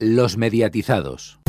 [0.00, 1.40] Los mediatizados.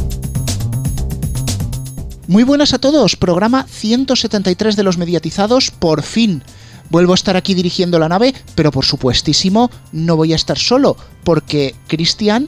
[2.28, 6.42] Muy buenas a todos, programa 173 de los mediatizados, por fin.
[6.90, 10.98] Vuelvo a estar aquí dirigiendo la nave, pero por supuestísimo no voy a estar solo,
[11.24, 12.48] porque, Cristian,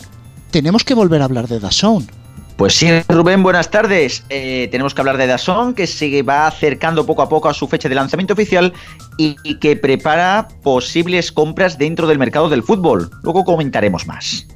[0.49, 2.09] tenemos que volver a hablar de Dazón.
[2.57, 4.23] Pues sí, Rubén, buenas tardes.
[4.29, 7.67] Eh, tenemos que hablar de Dazón, que se va acercando poco a poco a su
[7.67, 8.73] fecha de lanzamiento oficial
[9.19, 13.11] y, y que prepara posibles compras dentro del mercado del fútbol.
[13.21, 14.47] Luego comentaremos más.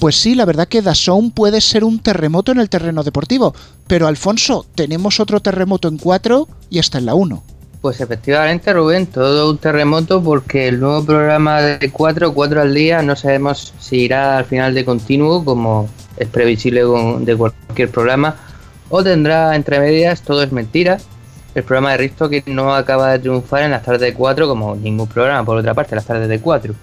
[0.00, 3.54] Pues sí, la verdad que Dazón puede ser un terremoto en el terreno deportivo,
[3.86, 7.42] pero Alfonso, tenemos otro terremoto en 4 y está en la 1.
[7.82, 13.02] Pues efectivamente, Rubén, todo un terremoto porque el nuevo programa de 4, 4 al día,
[13.02, 15.86] no sabemos si irá al final de continuo, como
[16.16, 16.82] es previsible
[17.20, 18.36] de cualquier programa,
[18.88, 20.96] o tendrá entre medias, todo es mentira,
[21.54, 24.76] el programa de Risto que no acaba de triunfar en las tardes de 4 como
[24.76, 26.74] ningún programa, por otra parte, las tardes de 4.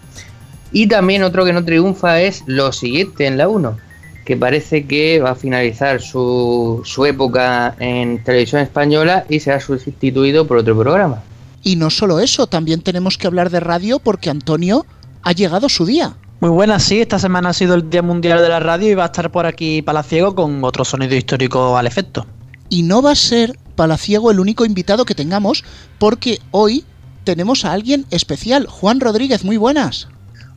[0.71, 3.77] Y también otro que no triunfa es lo siguiente en la 1,
[4.25, 10.45] que parece que va a finalizar su, su época en televisión española y será sustituido
[10.45, 11.23] por otro programa.
[11.63, 14.85] Y no solo eso, también tenemos que hablar de radio porque Antonio
[15.23, 16.15] ha llegado su día.
[16.39, 19.03] Muy buenas, sí, esta semana ha sido el Día Mundial de la Radio y va
[19.03, 22.27] a estar por aquí Palaciego con otro sonido histórico al efecto.
[22.69, 25.63] Y no va a ser Palaciego el único invitado que tengamos
[25.97, 26.85] porque hoy
[27.23, 30.07] tenemos a alguien especial, Juan Rodríguez, muy buenas.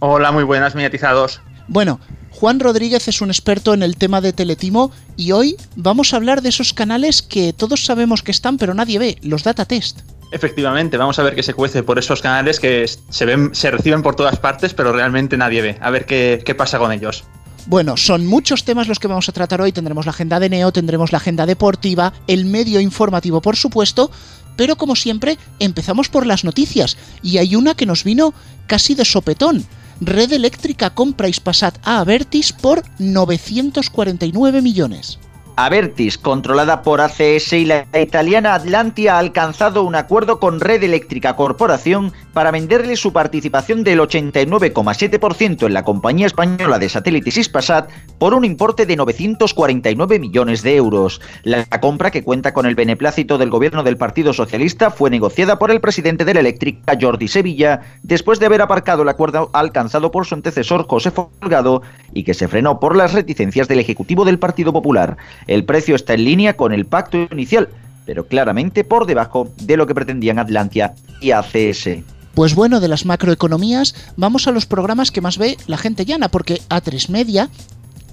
[0.02, 1.42] Hola, muy buenas, mediatizados.
[1.68, 6.16] Bueno, Juan Rodríguez es un experto en el tema de Teletimo y hoy vamos a
[6.16, 10.00] hablar de esos canales que todos sabemos que están pero nadie ve, los data test.
[10.32, 14.02] Efectivamente, vamos a ver qué se cuece por esos canales que se ven, se reciben
[14.02, 15.78] por todas partes, pero realmente nadie ve.
[15.82, 17.24] A ver qué, qué pasa con ellos.
[17.66, 19.70] Bueno, son muchos temas los que vamos a tratar hoy.
[19.70, 24.10] Tendremos la agenda de Neo, tendremos la agenda deportiva, el medio informativo, por supuesto.
[24.56, 26.96] Pero como siempre, empezamos por las noticias.
[27.22, 28.32] Y hay una que nos vino
[28.66, 29.66] casi de sopetón.
[30.00, 35.18] Red Eléctrica compra Ispasat a Avertis por 949 millones.
[35.56, 41.36] Avertis, controlada por ACS y la italiana Atlantia, ha alcanzado un acuerdo con Red Eléctrica
[41.36, 48.34] Corporación para venderle su participación del 89,7% en la compañía española de satélites Ispasat por
[48.34, 51.20] un importe de 949 millones de euros.
[51.42, 55.70] La compra, que cuenta con el beneplácito del gobierno del Partido Socialista, fue negociada por
[55.70, 60.26] el presidente de la Eléctrica, Jordi Sevilla, después de haber aparcado el acuerdo alcanzado por
[60.26, 61.82] su antecesor José Folgado
[62.12, 65.16] y que se frenó por las reticencias del Ejecutivo del Partido Popular.
[65.50, 67.68] El precio está en línea con el pacto inicial,
[68.06, 72.04] pero claramente por debajo de lo que pretendían Atlantia y ACS.
[72.34, 76.28] Pues bueno, de las macroeconomías vamos a los programas que más ve la gente llana,
[76.28, 77.50] porque A3 Media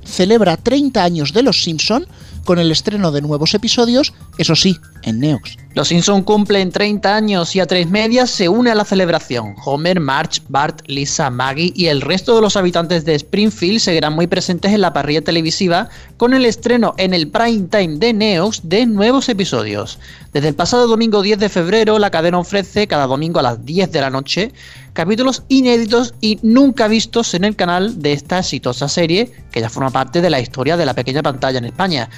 [0.04, 2.08] celebra 30 años de Los Simpson
[2.44, 5.58] con el estreno de nuevos episodios, eso sí, en Neox.
[5.78, 9.54] Los Simpson cumplen 30 años y a tres medias se une a la celebración.
[9.64, 14.26] Homer, Marge, Bart, Lisa, Maggie y el resto de los habitantes de Springfield seguirán muy
[14.26, 18.88] presentes en la parrilla televisiva con el estreno en el prime time de Neox de
[18.88, 20.00] nuevos episodios.
[20.34, 23.92] Desde el pasado domingo 10 de febrero, la cadena ofrece cada domingo a las 10
[23.92, 24.54] de la noche
[24.94, 29.92] capítulos inéditos y nunca vistos en el canal de esta exitosa serie que ya forma
[29.92, 32.10] parte de la historia de la pequeña pantalla en España.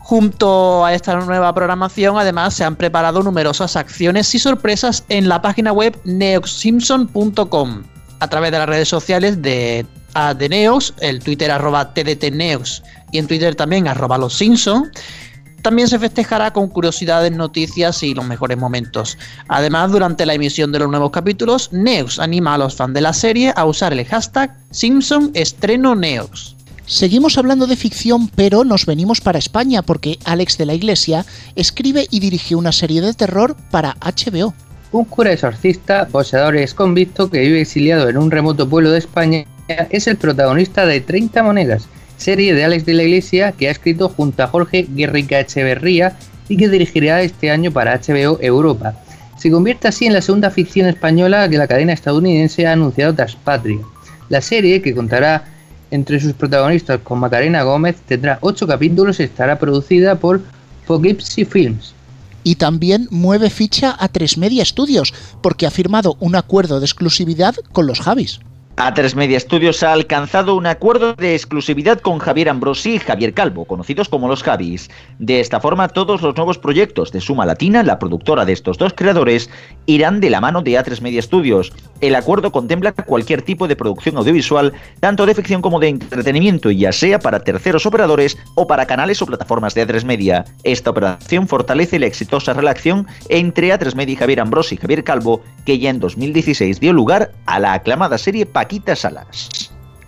[0.00, 5.40] Junto a esta nueva programación, además, se han preparado numerosas acciones y sorpresas en la
[5.40, 7.84] página web neoxsimpson.com
[8.20, 13.18] a través de las redes sociales de, a, de Neox, el Twitter arroba TDTNeox y
[13.18, 14.90] en Twitter también arroba los Simpson.
[15.62, 19.18] También se festejará con curiosidades, noticias y los mejores momentos.
[19.48, 23.12] Además, durante la emisión de los nuevos capítulos, Neox anima a los fans de la
[23.12, 26.56] serie a usar el hashtag Simpson Estreno Neox.
[26.90, 31.24] Seguimos hablando de ficción, pero nos venimos para España porque Alex de la Iglesia
[31.54, 34.52] escribe y dirige una serie de terror para HBO.
[34.90, 39.44] Un cura exorcista, poseedor y convicto que vive exiliado en un remoto pueblo de España
[39.90, 41.86] es el protagonista de 30 monedas,
[42.16, 46.16] serie de Alex de la Iglesia que ha escrito junto a Jorge Guerrica Echeverría
[46.48, 49.00] y que dirigirá este año para HBO Europa.
[49.38, 53.36] Se convierte así en la segunda ficción española que la cadena estadounidense ha anunciado tras
[53.36, 53.78] Patria.
[54.28, 55.59] La serie, que contará
[55.90, 60.40] entre sus protagonistas con Macarena Gómez, tendrá 8 capítulos y estará producida por
[60.86, 61.94] Poughkeepsie Films.
[62.42, 67.54] Y también mueve ficha a Tres Media Studios, porque ha firmado un acuerdo de exclusividad
[67.72, 68.40] con los Javis.
[68.80, 73.66] A3 Media Studios ha alcanzado un acuerdo de exclusividad con Javier Ambrosi y Javier Calvo,
[73.66, 74.88] conocidos como los Javis.
[75.18, 78.94] De esta forma, todos los nuevos proyectos de Suma Latina, la productora de estos dos
[78.94, 79.50] creadores,
[79.84, 81.74] irán de la mano de A3 Media Studios.
[82.00, 86.90] El acuerdo contempla cualquier tipo de producción audiovisual, tanto de ficción como de entretenimiento, ya
[86.90, 90.46] sea para terceros operadores o para canales o plataformas de A3 Media.
[90.64, 95.42] Esta operación fortalece la exitosa relación entre A3 Media y Javier Ambrosi y Javier Calvo,
[95.66, 99.48] que ya en 2016 dio lugar a la aclamada serie Paquita Salas.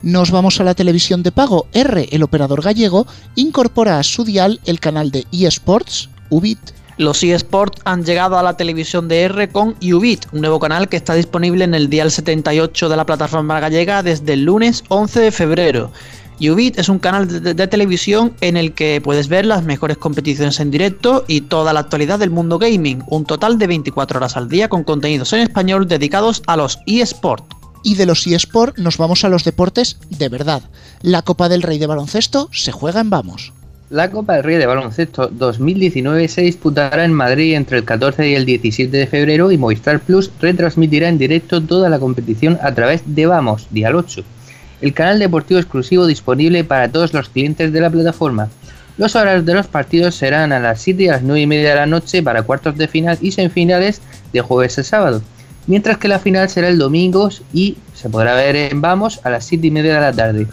[0.02, 1.66] Nos vamos a la televisión de pago.
[1.72, 6.60] R, el operador gallego, incorpora a su dial el canal de eSports, Ubit.
[6.96, 10.96] Los eSports han llegado a la televisión de R con Ubit, un nuevo canal que
[10.96, 15.32] está disponible en el dial 78 de la plataforma gallega desde el lunes 11 de
[15.32, 15.90] febrero.
[16.40, 20.60] Ubit es un canal de, de, televisión en el que puedes ver las mejores competiciones
[20.60, 24.48] en directo y toda la actualidad del mundo gaming, un total de 24 horas al
[24.48, 27.61] día con contenidos en español dedicados a los eSports.
[27.82, 30.62] Y de los eSports nos vamos a los deportes de verdad.
[31.02, 33.52] La Copa del Rey de baloncesto se juega en Vamos.
[33.92, 38.34] La Copa del Rey de Baloncesto 2019 se disputará en Madrid entre el 14 y
[38.34, 43.02] el 17 de febrero y Movistar Plus retransmitirá en directo toda la competición a través
[43.04, 44.24] de Vamos, Dial 8,
[44.80, 48.48] el canal deportivo exclusivo disponible para todos los clientes de la plataforma.
[48.96, 51.68] Los horarios de los partidos serán a las 7 y a las 9 y media
[51.68, 54.00] de la noche para cuartos de final y semifinales
[54.32, 55.20] de jueves a sábado,
[55.66, 59.44] mientras que la final será el domingo y se podrá ver en Vamos a las
[59.44, 60.46] 7 y media de la tarde.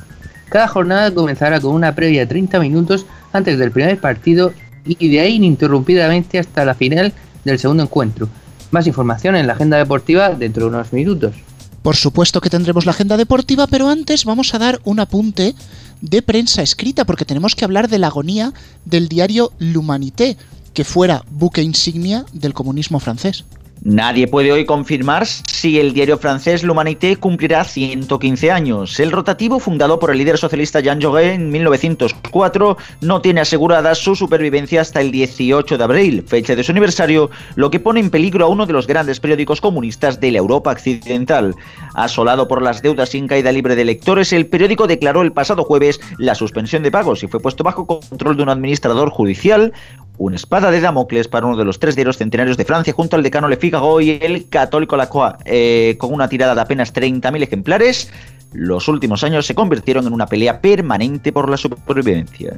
[0.49, 4.51] Cada jornada comenzará con una previa de 30 minutos antes del primer partido
[4.85, 7.13] y de ahí ininterrumpidamente hasta la final
[7.43, 8.27] del segundo encuentro.
[8.71, 11.35] Más información en la agenda deportiva dentro de unos minutos.
[11.81, 15.55] Por supuesto que tendremos la agenda deportiva, pero antes vamos a dar un apunte
[16.01, 18.53] de prensa escrita porque tenemos que hablar de la agonía
[18.85, 20.37] del diario L'Humanité,
[20.73, 23.45] que fuera buque insignia del comunismo francés.
[23.81, 28.99] Nadie puede hoy confirmar si el diario francés L'Humanité cumplirá 115 años.
[28.99, 34.15] El rotativo, fundado por el líder socialista Jean Jaurès en 1904, no tiene asegurada su
[34.15, 38.45] supervivencia hasta el 18 de abril, fecha de su aniversario, lo que pone en peligro
[38.45, 41.55] a uno de los grandes periódicos comunistas de la Europa occidental.
[41.93, 46.01] Asolado por las deudas sin caída libre de lectores, el periódico declaró el pasado jueves
[46.17, 49.71] la suspensión de pagos y fue puesto bajo control de un administrador judicial,
[50.19, 53.23] una espada de Damocles para uno de los tres diarios centenarios de Francia junto al
[53.23, 57.41] decano Le Figaro y el católico La Croix, eh, con una tirada de apenas 30.000
[57.41, 58.11] ejemplares.
[58.51, 62.57] Los últimos años se convirtieron en una pelea permanente por la supervivencia.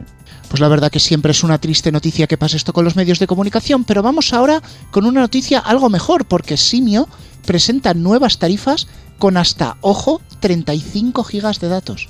[0.50, 3.20] Pues la verdad que siempre es una triste noticia que pase esto con los medios
[3.20, 7.08] de comunicación, pero vamos ahora con una noticia algo mejor, porque Simio
[7.46, 8.88] presenta nuevas tarifas
[9.20, 12.10] con hasta, ojo, 35 gigas de datos.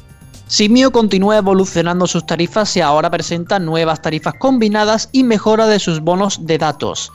[0.52, 6.02] Simio continúa evolucionando sus tarifas y ahora presenta nuevas tarifas combinadas y mejora de sus
[6.02, 7.10] bonos de datos.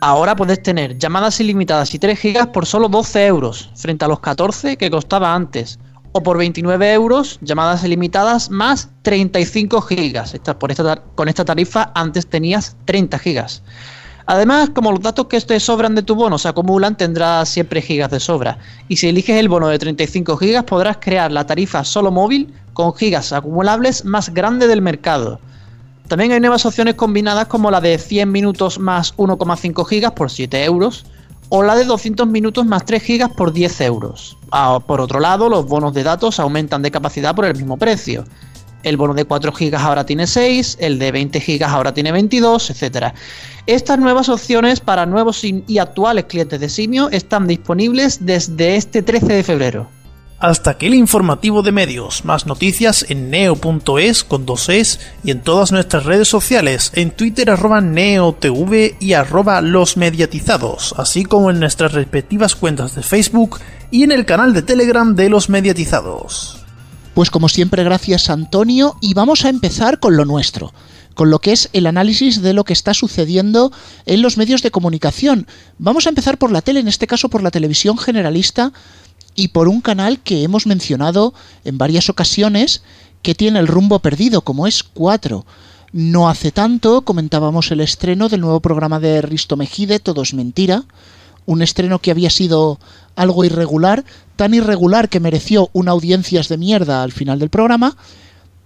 [0.00, 4.20] Ahora puedes tener llamadas ilimitadas y 3 GB por solo 12 euros, frente a los
[4.20, 5.78] 14 que costaba antes.
[6.12, 10.22] O por 29 euros, llamadas ilimitadas más 35 GB.
[10.32, 13.46] Esta, por esta, con esta tarifa antes tenías 30 GB.
[14.24, 18.10] Además, como los datos que te sobran de tu bono se acumulan, tendrás siempre gigas
[18.10, 18.56] de sobra.
[18.88, 22.94] Y si eliges el bono de 35 gigas, podrás crear la tarifa solo móvil con
[22.94, 25.40] gigas acumulables más grande del mercado.
[26.08, 30.64] También hay nuevas opciones combinadas como la de 100 minutos más 1,5 gigas por 7
[30.64, 31.06] euros
[31.48, 34.36] o la de 200 minutos más 3 gigas por 10 euros.
[34.50, 38.24] Ah, por otro lado, los bonos de datos aumentan de capacidad por el mismo precio.
[38.82, 42.70] El bono de 4 GB ahora tiene 6, el de 20 GB ahora tiene 22,
[42.70, 43.14] etc.
[43.66, 49.26] Estas nuevas opciones para nuevos y actuales clientes de Simio están disponibles desde este 13
[49.26, 50.01] de febrero.
[50.42, 52.24] Hasta aquí el informativo de medios.
[52.24, 57.48] Más noticias en neo.es con dos es y en todas nuestras redes sociales, en Twitter
[57.48, 63.60] arroba neotv y arroba los mediatizados, así como en nuestras respectivas cuentas de Facebook
[63.92, 66.58] y en el canal de Telegram de los mediatizados.
[67.14, 70.74] Pues como siempre, gracias Antonio, y vamos a empezar con lo nuestro,
[71.14, 73.70] con lo que es el análisis de lo que está sucediendo
[74.06, 75.46] en los medios de comunicación.
[75.78, 78.72] Vamos a empezar por la tele, en este caso por la televisión generalista,
[79.34, 81.34] y por un canal que hemos mencionado
[81.64, 82.82] en varias ocasiones
[83.22, 85.44] que tiene el rumbo perdido, como es 4.
[85.92, 90.84] No hace tanto comentábamos el estreno del nuevo programa de Risto Mejide, Todo es Mentira,
[91.46, 92.78] un estreno que había sido
[93.16, 94.04] algo irregular,
[94.36, 97.96] tan irregular que mereció una audiencias de mierda al final del programa,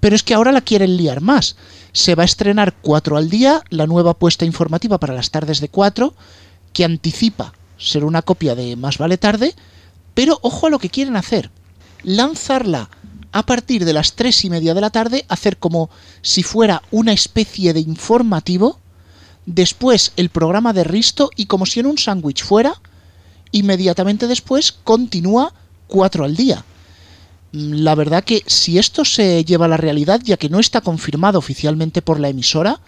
[0.00, 1.56] pero es que ahora la quieren liar más.
[1.92, 5.68] Se va a estrenar 4 al día, la nueva apuesta informativa para las tardes de
[5.68, 6.14] 4,
[6.72, 9.54] que anticipa ser una copia de Más vale tarde,
[10.16, 11.50] pero ojo a lo que quieren hacer.
[12.02, 12.88] Lanzarla
[13.32, 15.90] a partir de las 3 y media de la tarde, hacer como
[16.22, 18.80] si fuera una especie de informativo,
[19.44, 22.80] después el programa de Risto y como si en un sándwich fuera,
[23.52, 25.52] inmediatamente después continúa
[25.88, 26.64] 4 al día.
[27.52, 31.38] La verdad que si esto se lleva a la realidad, ya que no está confirmado
[31.38, 32.80] oficialmente por la emisora,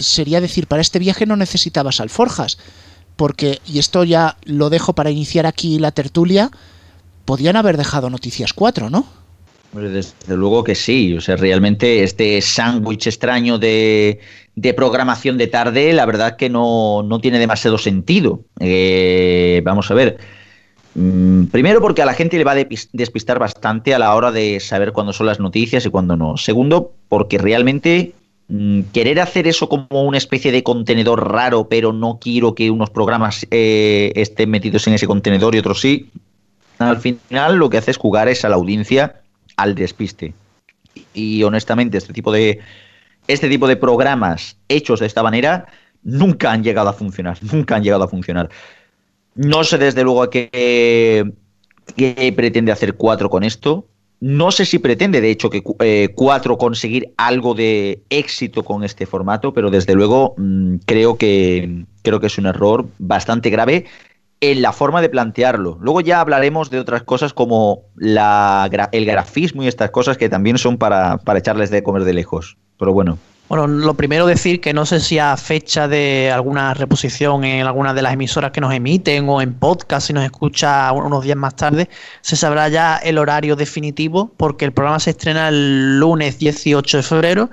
[0.00, 2.58] sería decir, para este viaje no necesitabas alforjas,
[3.18, 6.50] porque, y esto ya lo dejo para iniciar aquí la tertulia,
[7.24, 9.04] podían haber dejado Noticias 4, ¿no?
[9.72, 14.20] Desde luego que sí, o sea, realmente este sándwich extraño de,
[14.54, 18.44] de, programación de tarde, la verdad que no, no tiene demasiado sentido.
[18.60, 20.18] Eh, vamos a ver,
[21.00, 24.58] Mm, primero porque a la gente le va a despistar bastante a la hora de
[24.58, 26.36] saber cuándo son las noticias y cuándo no.
[26.36, 28.14] Segundo, porque realmente
[28.92, 33.46] querer hacer eso como una especie de contenedor raro, pero no quiero que unos programas
[33.50, 36.10] eh, estén metidos en ese contenedor y otros sí,
[36.78, 39.20] al final lo que hace es jugar es a la audiencia
[39.56, 40.34] al despiste.
[41.12, 42.60] Y honestamente, este tipo de
[43.26, 45.66] este tipo de programas hechos de esta manera
[46.02, 48.48] nunca han llegado a funcionar, nunca han llegado a funcionar.
[49.34, 51.32] No sé desde luego qué,
[52.34, 53.86] pretende hacer Cuatro con esto.
[54.20, 59.06] No sé si pretende, de hecho, que eh, Cuatro conseguir algo de éxito con este
[59.06, 63.86] formato, pero desde luego mm, creo, que, creo que es un error bastante grave
[64.40, 65.78] en la forma de plantearlo.
[65.80, 70.58] Luego ya hablaremos de otras cosas como la, el grafismo y estas cosas que también
[70.58, 72.56] son para, para echarles de comer de lejos.
[72.78, 73.18] Pero bueno.
[73.48, 77.94] Bueno, lo primero decir que no sé si a fecha de alguna reposición en alguna
[77.94, 81.56] de las emisoras que nos emiten o en podcast, si nos escucha unos días más
[81.56, 81.88] tarde,
[82.20, 87.02] se sabrá ya el horario definitivo porque el programa se estrena el lunes 18 de
[87.02, 87.50] febrero.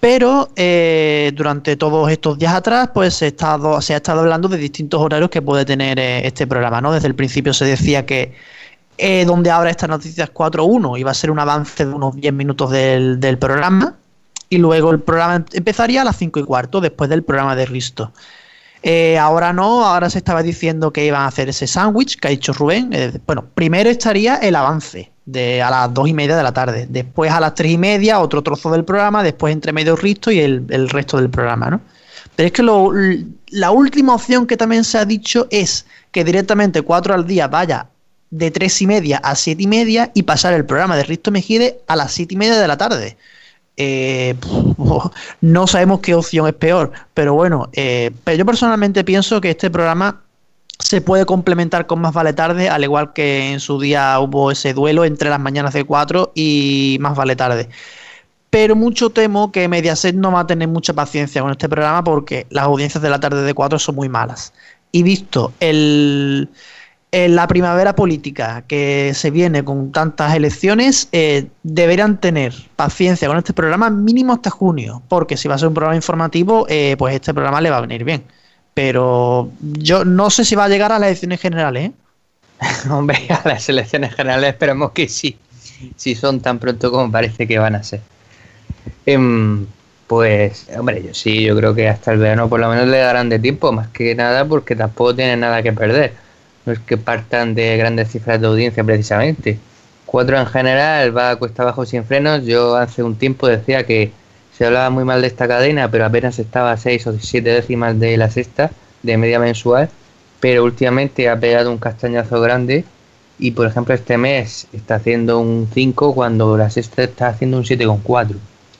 [0.00, 4.58] Pero eh, durante todos estos días atrás, pues se, estado, se ha estado hablando de
[4.58, 6.92] distintos horarios que puede tener eh, este programa, ¿no?
[6.92, 8.34] Desde el principio se decía que
[8.98, 12.72] eh, donde ahora estas noticias 4.1 iba a ser un avance de unos 10 minutos
[12.72, 13.96] del programa
[14.52, 18.12] y luego el programa empezaría a las 5 y cuarto, después del programa de Risto.
[18.82, 22.30] Eh, ahora no, ahora se estaba diciendo que iban a hacer ese sándwich que ha
[22.32, 22.90] dicho Rubén.
[22.92, 26.86] Eh, bueno, primero estaría el avance de a las 2 y media de la tarde,
[26.86, 30.40] después a las 3 y media otro trozo del programa, después entre medio Risto y
[30.40, 31.80] el, resto del programa, ¿no?
[32.36, 37.14] Pero es que la última opción que también se ha dicho es que directamente 4
[37.14, 37.86] al día vaya
[38.28, 41.80] de 3 y media a 7 y media y pasar el programa de Risto Mejide
[41.86, 43.16] a las 7 y media de la tarde.
[43.76, 44.34] Eh,
[45.40, 49.70] no sabemos qué opción es peor, pero bueno, eh, pero yo personalmente pienso que este
[49.70, 50.20] programa
[50.78, 54.74] se puede complementar con Más Vale Tarde, al igual que en su día hubo ese
[54.74, 57.68] duelo entre las mañanas de 4 y Más Vale Tarde.
[58.50, 62.46] Pero mucho temo que Mediaset no va a tener mucha paciencia con este programa porque
[62.50, 64.52] las audiencias de la tarde de 4 son muy malas.
[64.90, 66.50] Y visto el,
[67.12, 73.36] en la primavera política que se viene con tantas elecciones, eh, deberán tener paciencia con
[73.36, 77.14] este programa mínimo hasta junio, porque si va a ser un programa informativo, eh, pues
[77.14, 78.24] este programa le va a venir bien.
[78.72, 81.90] Pero yo no sé si va a llegar a las elecciones generales.
[81.90, 81.92] ¿eh?
[82.90, 85.36] Hombre, a las elecciones generales esperemos que sí,
[85.96, 88.00] si son tan pronto como parece que van a ser.
[89.04, 89.66] Em,
[90.06, 93.28] pues, hombre, yo sí, yo creo que hasta el verano por lo menos le darán
[93.28, 96.22] de tiempo, más que nada porque tampoco tienen nada que perder
[96.64, 99.58] no es que partan de grandes cifras de audiencia precisamente.
[100.06, 102.44] Cuatro en general va a cuesta abajo sin frenos.
[102.44, 104.12] Yo hace un tiempo decía que
[104.56, 107.98] se hablaba muy mal de esta cadena, pero apenas estaba a seis o siete décimas
[107.98, 108.70] de la sexta,
[109.02, 109.88] de media mensual.
[110.40, 112.84] Pero últimamente ha pegado un castañazo grande
[113.38, 117.64] y, por ejemplo, este mes está haciendo un 5 cuando la sexta está haciendo un
[117.64, 118.36] 7,4.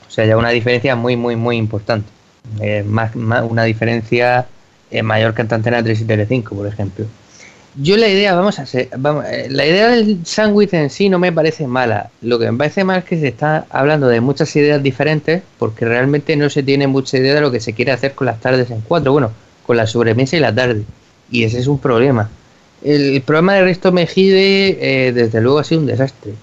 [0.07, 2.07] O sea, ya una diferencia muy, muy, muy importante.
[2.61, 4.45] Eh, más, una diferencia
[4.91, 7.05] eh, mayor que en Antena 3 y Tele5, por ejemplo.
[7.75, 11.17] Yo la idea, vamos a hacer, vamos, eh, la idea del sándwich en sí no
[11.17, 12.11] me parece mala.
[12.21, 15.85] Lo que me parece mal es que se está hablando de muchas ideas diferentes porque
[15.85, 18.69] realmente no se tiene mucha idea de lo que se quiere hacer con las tardes
[18.69, 19.11] en cuatro.
[19.11, 19.31] Bueno,
[19.65, 20.83] con la sobremesa y la tarde.
[21.31, 22.29] Y ese es un problema.
[22.83, 26.33] El, programa de Risto Mejide, eh, desde luego, ha sido un desastre.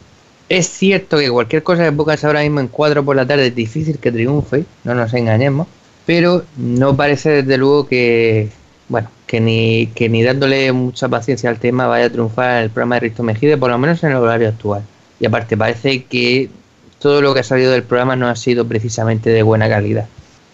[0.48, 3.54] Es cierto que cualquier cosa que pongas ahora mismo en cuatro por la tarde es
[3.54, 5.68] difícil que triunfe, no nos engañemos,
[6.06, 8.48] pero no parece desde luego que,
[8.90, 12.96] bueno, que ni, que ni dándole mucha paciencia al tema vaya a triunfar el programa
[12.96, 14.82] de Risto Mejide, por lo menos en el horario actual.
[15.20, 16.50] Y aparte, parece que
[16.98, 20.06] todo lo que ha salido del programa no ha sido precisamente de buena calidad.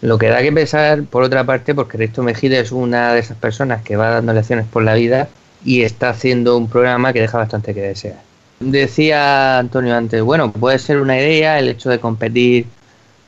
[0.02, 3.38] Lo que da que pensar, por otra parte, porque Risto Mejide es una de esas
[3.38, 5.28] personas que va dando lecciones por la vida
[5.64, 8.20] y está haciendo un programa que deja bastante que desear.
[8.60, 12.66] Decía Antonio antes, bueno, puede ser una idea el hecho de competir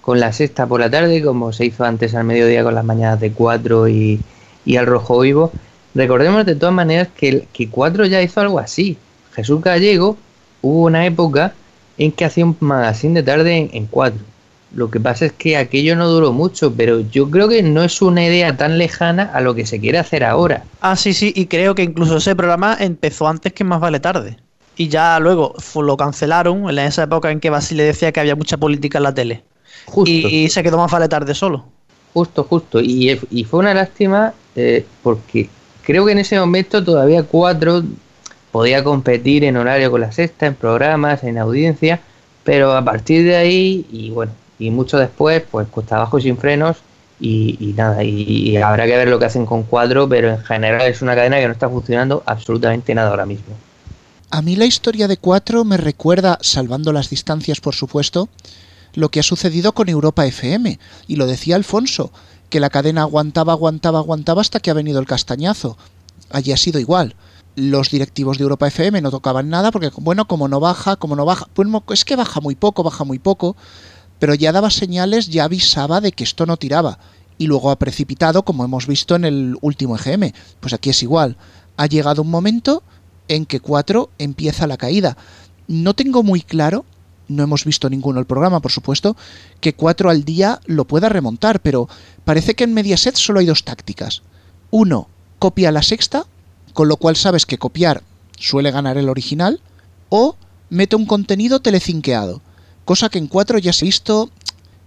[0.03, 3.21] con la sexta por la tarde, como se hizo antes al mediodía con las mañanas
[3.21, 4.21] de cuatro y,
[4.69, 5.51] y al Rojo Vivo.
[5.95, 8.99] Recordemos de todas maneras que, que Cuatro ya hizo algo así.
[9.35, 10.19] Jesús Gallego
[10.61, 11.55] hubo una época
[11.97, 14.21] en que hacía un magazine de tarde en, Cuatro.
[14.75, 18.03] Lo que pasa es que aquello no duró mucho, pero yo creo que no es
[18.03, 20.65] una idea tan lejana a lo que se quiere hacer ahora.
[20.83, 24.37] Ah, sí, sí, y creo que incluso ese programa empezó antes que Más Vale Tarde.
[24.77, 28.59] Y ya luego lo cancelaron en esa época en que Basile decía que había mucha
[28.59, 29.43] política en la tele.
[29.87, 30.11] Justo.
[30.11, 31.65] Y, se quedó Más Vale Tarde solo.
[32.19, 32.81] Justo, justo.
[32.81, 35.49] Y, y fue una lástima eh, porque
[35.85, 37.85] creo que en ese momento todavía cuatro
[38.51, 42.01] podía competir en horario con la sexta, en programas, en audiencia,
[42.43, 46.79] pero a partir de ahí, y bueno, y mucho después, pues cuesta abajo sin frenos,
[47.21, 51.03] Y, nada, y, habrá que ver lo que hacen con 4, pero en general es
[51.03, 53.55] una cadena que no está funcionando absolutamente nada ahora mismo.
[54.31, 58.29] A mí la historia de 4 me recuerda, salvando las distancias por supuesto,
[58.95, 60.79] lo que ha sucedido con Europa FM.
[61.07, 62.11] Y lo decía Alfonso,
[62.51, 65.77] que la cadena aguantaba, aguantaba, aguantaba hasta que ha venido el castañazo.
[66.31, 67.15] Allí ha sido igual.
[67.57, 71.25] Los directivos de Europa FM no tocaban nada porque, bueno, como no baja, como no
[71.25, 73.57] baja, pues es que baja muy poco, baja muy poco,
[74.19, 76.99] pero ya daba señales, ya avisaba de que esto no tiraba.
[77.37, 80.33] Y luego ha precipitado, como hemos visto en el último EGM.
[80.61, 81.37] Pues aquí es igual.
[81.77, 82.83] Ha llegado un momento
[83.29, 85.17] en que 4 empieza la caída.
[85.67, 86.85] No tengo muy claro,
[87.29, 89.17] no hemos visto ninguno el programa, por supuesto,
[89.61, 91.89] que 4 al día lo pueda remontar, pero
[92.25, 94.23] parece que en Mediaset solo hay dos tácticas.
[94.71, 95.09] Uno,
[95.39, 96.27] copia la sexta,
[96.73, 98.03] con lo cual sabes que copiar
[98.39, 99.61] suele ganar el original,
[100.09, 100.37] o
[100.71, 102.41] mete un contenido telecinqueado,
[102.85, 104.31] cosa que en 4 ya se ha visto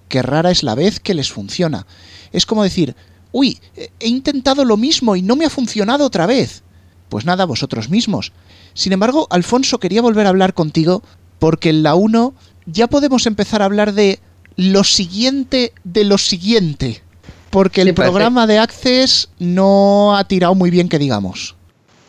[0.08, 1.86] que rara es la vez que les funciona.
[2.32, 2.96] Es como decir,
[3.32, 6.64] uy, he intentado lo mismo y no me ha funcionado otra vez.
[7.10, 8.32] Pues nada, vosotros mismos.
[8.74, 11.04] Sin embargo, Alfonso, quería volver a hablar contigo
[11.42, 12.36] porque en la 1
[12.68, 14.20] ya podemos empezar a hablar de
[14.58, 17.02] lo siguiente de lo siguiente.
[17.50, 21.56] Porque el programa de Access no ha tirado muy bien, que digamos.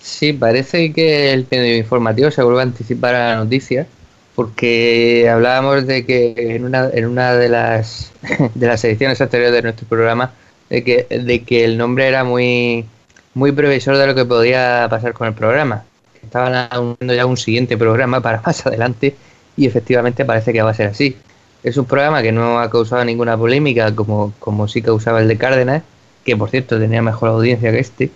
[0.03, 3.87] Sí, parece que el medio informativo se vuelve a anticipar a la noticia,
[4.35, 8.13] porque hablábamos de que en una, en una de las
[8.55, 10.35] de las ediciones anteriores de nuestro programa
[10.69, 12.85] de que, de que el nombre era muy
[13.33, 15.85] muy previsor de lo que podía pasar con el programa.
[16.23, 19.15] Estaban haciendo ya un siguiente programa para más adelante
[19.57, 21.17] y efectivamente parece que va a ser así.
[21.63, 25.37] Es un programa que no ha causado ninguna polémica como, como sí causaba el de
[25.37, 25.83] Cárdenas,
[26.25, 28.11] que por cierto tenía mejor audiencia que este,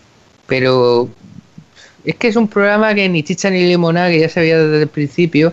[0.46, 1.08] pero
[2.04, 4.82] es que es un programa que ni chicha ni limonada, que ya se veía desde
[4.82, 5.52] el principio,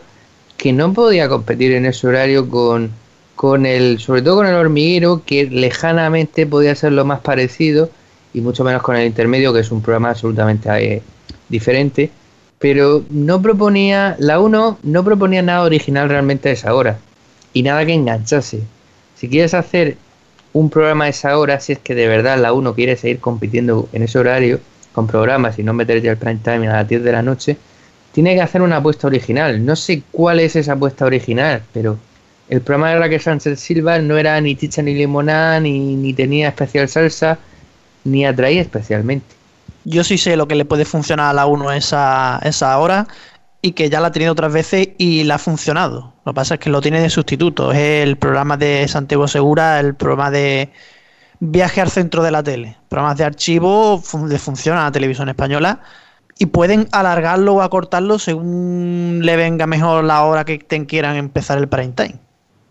[0.57, 2.91] que no podía competir en ese horario con,
[3.35, 7.89] con el, sobre todo con el hormiguero, que lejanamente podía ser lo más parecido,
[8.33, 11.01] y mucho menos con el intermedio, que es un programa absolutamente eh,
[11.49, 12.11] diferente.
[12.63, 16.97] Pero no proponía, la 1 no proponía nada original realmente a esa hora
[17.51, 18.61] y nada que enganchase.
[19.15, 19.97] Si quieres hacer
[20.53, 23.89] un programa a esa hora, si es que de verdad la 1 quiere seguir compitiendo
[23.91, 24.61] en ese horario
[24.93, 27.57] con programas y no meterte al prime time a las 10 de la noche,
[28.13, 29.65] tiene que hacer una apuesta original.
[29.65, 31.97] No sé cuál es esa apuesta original, pero
[32.47, 36.47] el programa de Raquel Sánchez Silva no era ni chicha ni limonada, ni, ni tenía
[36.47, 37.39] especial salsa,
[38.05, 39.42] ni atraía especialmente.
[39.85, 43.07] Yo sí sé lo que le puede funcionar a la 1 esa, esa hora
[43.61, 46.13] y que ya la ha tenido otras veces y la ha funcionado.
[46.25, 47.71] Lo que pasa es que lo tiene de sustituto.
[47.71, 50.71] Es el programa de Santiago Segura, el programa de
[51.39, 52.77] viaje al centro de la tele.
[52.89, 55.81] Programas de archivo le funcionan a la televisión española
[56.39, 61.67] y pueden alargarlo o acortarlo según le venga mejor la hora que quieran empezar el
[61.67, 62.19] prime time.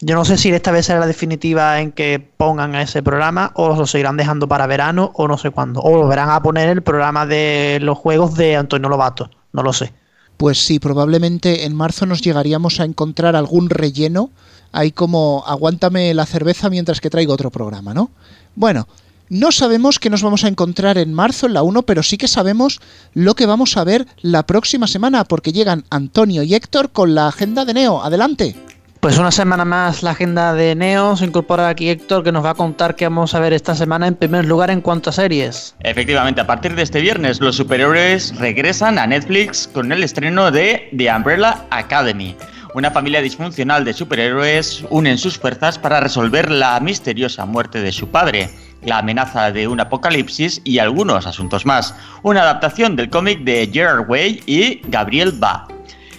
[0.04, 3.52] Yo no sé si esta vez será la definitiva en que pongan a ese programa
[3.54, 5.80] o lo seguirán dejando para verano o no sé cuándo.
[5.80, 9.30] O volverán a poner el programa de los juegos de Antonio Lobato.
[9.52, 9.92] No lo sé.
[10.38, 14.30] Pues sí, probablemente en marzo nos llegaríamos a encontrar algún relleno.
[14.72, 18.10] Ahí como aguántame la cerveza mientras que traigo otro programa, ¿no?
[18.56, 18.88] Bueno,
[19.28, 22.26] no sabemos qué nos vamos a encontrar en marzo en la 1, pero sí que
[22.26, 22.80] sabemos
[23.14, 27.28] lo que vamos a ver la próxima semana, porque llegan Antonio y Héctor con la
[27.28, 28.02] agenda de Neo.
[28.02, 28.56] Adelante.
[29.02, 31.16] Pues una semana más la agenda de Neo.
[31.16, 34.06] Se incorpora aquí Héctor que nos va a contar qué vamos a ver esta semana
[34.06, 35.74] en primer lugar en cuanto a series.
[35.80, 40.88] Efectivamente, a partir de este viernes los superhéroes regresan a Netflix con el estreno de
[40.96, 42.36] The Umbrella Academy.
[42.74, 48.06] Una familia disfuncional de superhéroes unen sus fuerzas para resolver la misteriosa muerte de su
[48.06, 48.50] padre,
[48.84, 51.92] la amenaza de un apocalipsis y algunos asuntos más.
[52.22, 55.66] Una adaptación del cómic de Gerard Way y Gabriel Ba.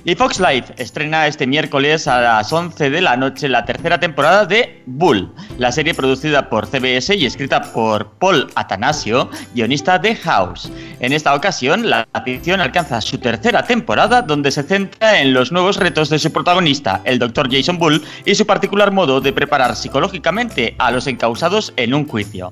[0.05, 4.45] Y Fox Life estrena este miércoles a las 11 de la noche la tercera temporada
[4.45, 10.69] de Bull, la serie producida por CBS y escrita por Paul Atanasio, guionista de House.
[10.99, 15.77] En esta ocasión, la ficción alcanza su tercera temporada donde se centra en los nuevos
[15.77, 17.49] retos de su protagonista, el Dr.
[17.49, 22.51] Jason Bull, y su particular modo de preparar psicológicamente a los encausados en un juicio.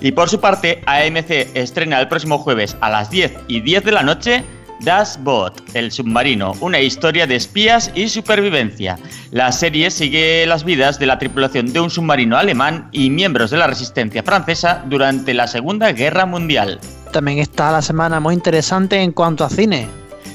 [0.00, 3.92] Y por su parte, AMC estrena el próximo jueves a las 10 y 10 de
[3.92, 4.44] la noche
[4.84, 8.98] Das Boot, el submarino, una historia de espías y supervivencia.
[9.30, 13.56] La serie sigue las vidas de la tripulación de un submarino alemán y miembros de
[13.56, 16.80] la resistencia francesa durante la Segunda Guerra Mundial.
[17.12, 19.88] También está la semana muy interesante en cuanto a cine.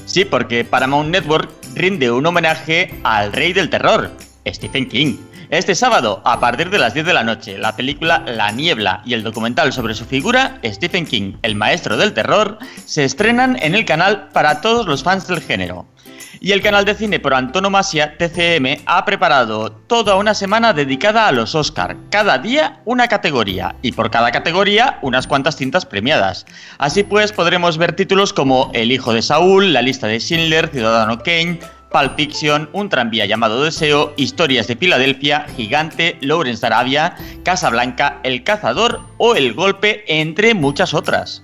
[0.04, 4.10] Sí, porque Paramount Network rinde un homenaje al rey del terror,
[4.48, 5.16] Stephen King.
[5.50, 9.14] Este sábado, a partir de las 10 de la noche, la película La Niebla y
[9.14, 13.84] el documental sobre su figura, Stephen King, el maestro del terror, se estrenan en el
[13.84, 15.86] canal para todos los fans del género.
[16.38, 21.32] Y el canal de cine por antonomasia, TCM, ha preparado toda una semana dedicada a
[21.32, 21.96] los Oscar.
[22.10, 26.46] Cada día una categoría y por cada categoría unas cuantas cintas premiadas.
[26.78, 31.18] Así pues podremos ver títulos como El hijo de Saúl, La lista de Schindler, Ciudadano
[31.18, 31.58] Kane,
[31.90, 38.44] Pulp Fiction, Un tranvía llamado Deseo, Historias de Filadelfia, Gigante, Lawrence Arabia, Casa Blanca, El
[38.44, 41.42] cazador o El golpe, entre muchas otras.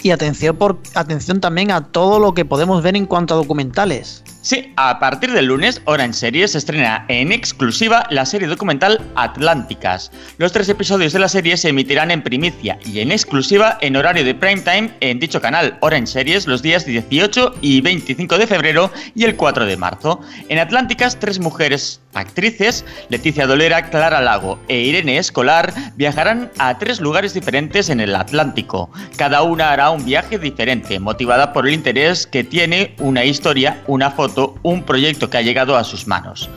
[0.00, 0.56] Y atención,
[0.94, 4.22] atención también a todo lo que podemos ver en cuanto a documentales.
[4.48, 10.10] Sí, a partir del lunes, Orange Series se estrena en exclusiva la serie documental Atlánticas.
[10.38, 14.24] Los tres episodios de la serie se emitirán en primicia y en exclusiva en horario
[14.24, 18.90] de prime time en dicho canal Orange Series los días 18 y 25 de febrero
[19.14, 20.22] y el 4 de marzo.
[20.48, 27.00] En Atlánticas, tres mujeres actrices, Leticia Dolera, Clara Lago e Irene Escolar, viajarán a tres
[27.00, 28.90] lugares diferentes en el Atlántico.
[29.16, 34.10] Cada una hará un viaje diferente, motivada por el interés que tiene una historia, una
[34.10, 36.48] foto, un proyecto que ha llegado a sus manos.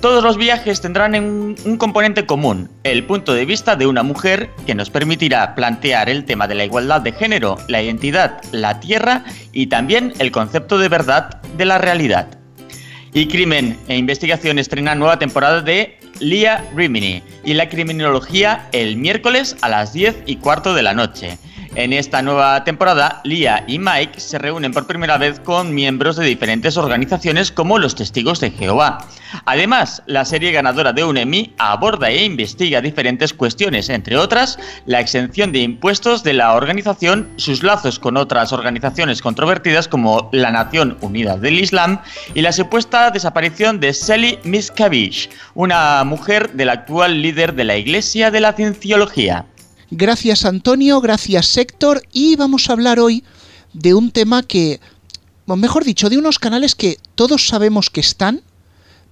[0.00, 4.74] Todos los viajes tendrán un, componente común, el punto de vista de una mujer que
[4.74, 9.66] nos permitirá plantear el tema de la igualdad de género, la identidad, la tierra y
[9.66, 12.28] también el concepto de verdad de la realidad.
[13.12, 19.56] Y Crimen e Investigación estrena nueva temporada de Lia Rimini y la criminología el miércoles
[19.60, 21.38] a las 10 y cuarto de la noche.
[21.76, 26.26] En esta nueva temporada, Lia y Mike se reúnen por primera vez con miembros de
[26.26, 29.06] diferentes organizaciones como los Testigos de Jehová.
[29.44, 34.98] Además, la serie ganadora de un Emmy aborda e investiga diferentes cuestiones, entre otras, la
[34.98, 40.98] exención de impuestos de la organización, sus lazos con otras organizaciones controvertidas como la Nación
[41.02, 42.00] Unida del Islam
[42.34, 48.32] y la supuesta desaparición de Sally Miscavige, una mujer del actual líder de la Iglesia
[48.32, 49.46] de la Cienciología.
[49.92, 53.24] Gracias Antonio, gracias Héctor y vamos a hablar hoy
[53.72, 54.78] de un tema que,
[55.46, 58.42] mejor dicho, de unos canales que todos sabemos que están,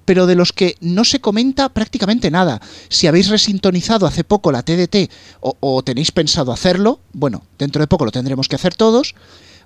[0.05, 2.63] pero de los que no se comenta prácticamente nada.
[2.89, 5.11] Si habéis resintonizado hace poco la TDT
[5.41, 9.17] o, o, tenéis pensado hacerlo, bueno, dentro de poco lo tendremos que hacer todos,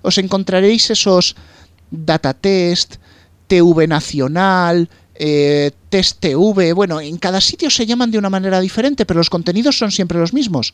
[0.01, 1.35] os encontraréis esos
[1.91, 2.95] datatest,
[3.45, 4.89] TV Nacional,
[5.25, 9.29] eh, Test TV, bueno, en cada sitio se llaman de una manera diferente, pero los
[9.29, 10.73] contenidos son siempre los mismos.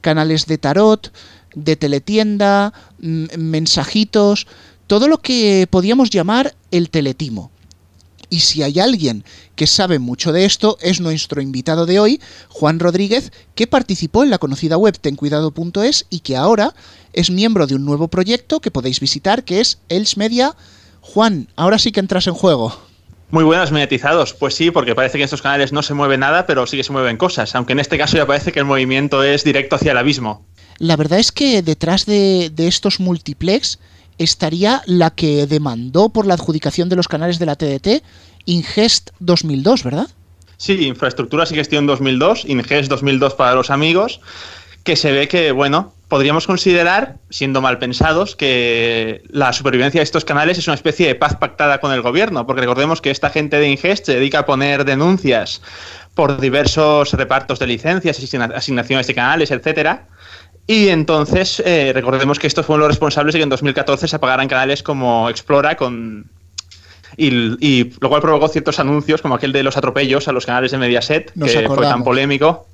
[0.00, 1.12] Canales de tarot,
[1.54, 4.46] de teletienda, mensajitos,
[4.86, 7.50] todo lo que podíamos llamar el teletimo.
[8.30, 9.22] Y si hay alguien
[9.54, 14.30] que sabe mucho de esto, es nuestro invitado de hoy, Juan Rodríguez, que participó en
[14.30, 16.74] la conocida web tencuidado.es y que ahora
[17.12, 20.56] es miembro de un nuevo proyecto que podéis visitar, que es Els Media.
[21.02, 22.89] Juan, ahora sí que entras en juego.
[23.30, 26.46] Muy buenos mediatizados, pues sí, porque parece que en estos canales no se mueve nada,
[26.46, 29.22] pero sí que se mueven cosas, aunque en este caso ya parece que el movimiento
[29.22, 30.44] es directo hacia el abismo.
[30.78, 33.78] La verdad es que detrás de, de estos multiplex
[34.18, 38.02] estaría la que demandó por la adjudicación de los canales de la TDT,
[38.46, 40.08] Ingest 2002, ¿verdad?
[40.56, 44.20] Sí, Infraestructuras y Gestión 2002, Ingest 2002 para los amigos,
[44.84, 50.24] que se ve que, bueno, podríamos considerar, siendo mal pensados, que la supervivencia de estos
[50.24, 53.58] canales es una especie de paz pactada con el gobierno, porque recordemos que esta gente
[53.58, 55.62] de Ingest se dedica a poner denuncias
[56.14, 58.18] por diversos repartos de licencias,
[58.54, 60.08] asignaciones de canales, etcétera.
[60.66, 64.48] Y entonces eh, recordemos que estos fueron los responsables de que en 2014 se apagaran
[64.48, 66.30] canales como Explora con
[67.16, 67.28] y,
[67.60, 70.78] y, lo cual provocó ciertos anuncios como aquel de los atropellos a los canales de
[70.78, 71.76] Mediaset, Nos que acordamos.
[71.76, 72.66] fue tan polémico.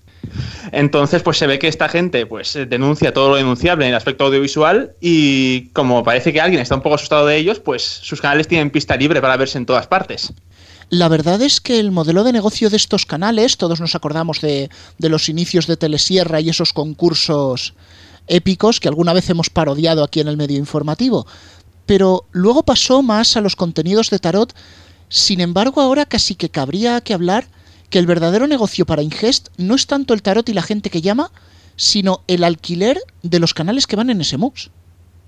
[0.72, 4.24] Entonces, pues se ve que esta gente pues denuncia todo lo denunciable en el aspecto
[4.24, 8.48] audiovisual y como parece que alguien está un poco asustado de ellos, pues sus canales
[8.48, 10.32] tienen pista libre para verse en todas partes.
[10.88, 14.70] La verdad es que el modelo de negocio de estos canales, todos nos acordamos de,
[14.98, 17.74] de los inicios de Telesierra y esos concursos
[18.28, 21.26] épicos que alguna vez hemos parodiado aquí en el medio informativo,
[21.86, 24.54] pero luego pasó más a los contenidos de tarot,
[25.08, 27.46] sin embargo ahora casi que cabría que hablar
[27.90, 31.02] que el verdadero negocio para Ingest no es tanto el tarot y la gente que
[31.02, 31.30] llama,
[31.76, 34.70] sino el alquiler de los canales que van en ese MUX.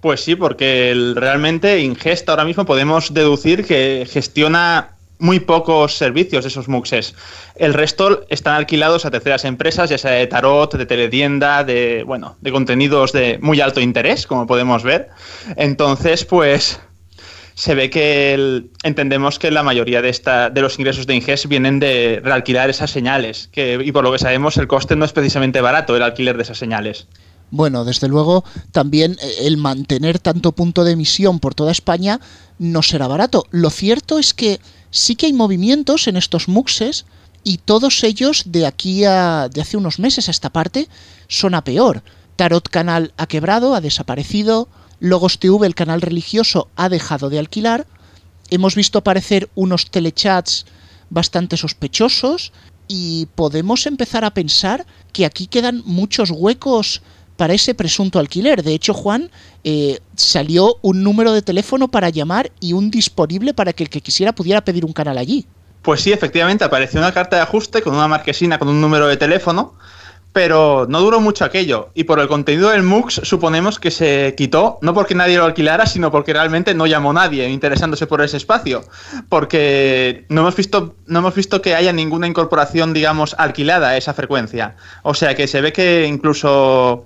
[0.01, 6.49] Pues sí, porque realmente Ingest ahora mismo podemos deducir que gestiona muy pocos servicios de
[6.49, 7.15] esos MUXes.
[7.57, 12.37] El resto están alquilados a terceras empresas, ya sea de tarot, de teletienda, de bueno,
[12.41, 15.09] de contenidos de muy alto interés, como podemos ver.
[15.57, 16.81] Entonces, pues
[17.59, 21.47] se ve que el, entendemos que la mayoría de, esta, de los ingresos de Ingest
[21.47, 25.61] vienen de realquilar esas señales, y por lo que sabemos el coste no es precisamente
[25.61, 27.09] barato el alquiler de esas señales.
[27.51, 32.21] Bueno, desde luego también el mantener tanto punto de emisión por toda España
[32.61, 33.45] no será barato.
[33.51, 34.61] Lo cierto es que
[34.93, 37.07] sí que hay movimientos en estos muxes
[37.43, 40.87] y todos ellos de aquí a de hace unos meses a esta parte
[41.27, 42.05] son a peor.
[42.37, 44.69] Tarot Canal ha quebrado, ha desaparecido,
[45.01, 47.87] Logos TV, el canal religioso, ha dejado de alquilar
[48.51, 50.67] hemos visto aparecer unos telechats
[51.11, 52.53] bastante sospechosos
[52.87, 57.03] y podemos empezar a pensar que aquí quedan muchos huecos
[57.37, 58.63] para ese presunto alquiler.
[58.63, 59.31] De hecho, Juan,
[59.63, 64.01] eh, salió un número de teléfono para llamar y un disponible para que el que
[64.01, 65.47] quisiera pudiera pedir un canal allí.
[65.83, 69.17] Pues sí, efectivamente, apareció una carta de ajuste con una marquesina con un número de
[69.17, 69.75] teléfono
[70.39, 71.91] pero no duró mucho aquello.
[71.95, 75.85] Y por el contenido del MUX suponemos que se quitó, no porque nadie lo alquilara,
[75.85, 78.85] sino porque realmente no llamó nadie interesándose por ese espacio.
[79.29, 84.15] Porque no hemos visto, no hemos visto que haya ninguna incorporación, digamos, alquilada a esa
[84.15, 84.77] frecuencia.
[85.03, 87.05] O sea que se ve que incluso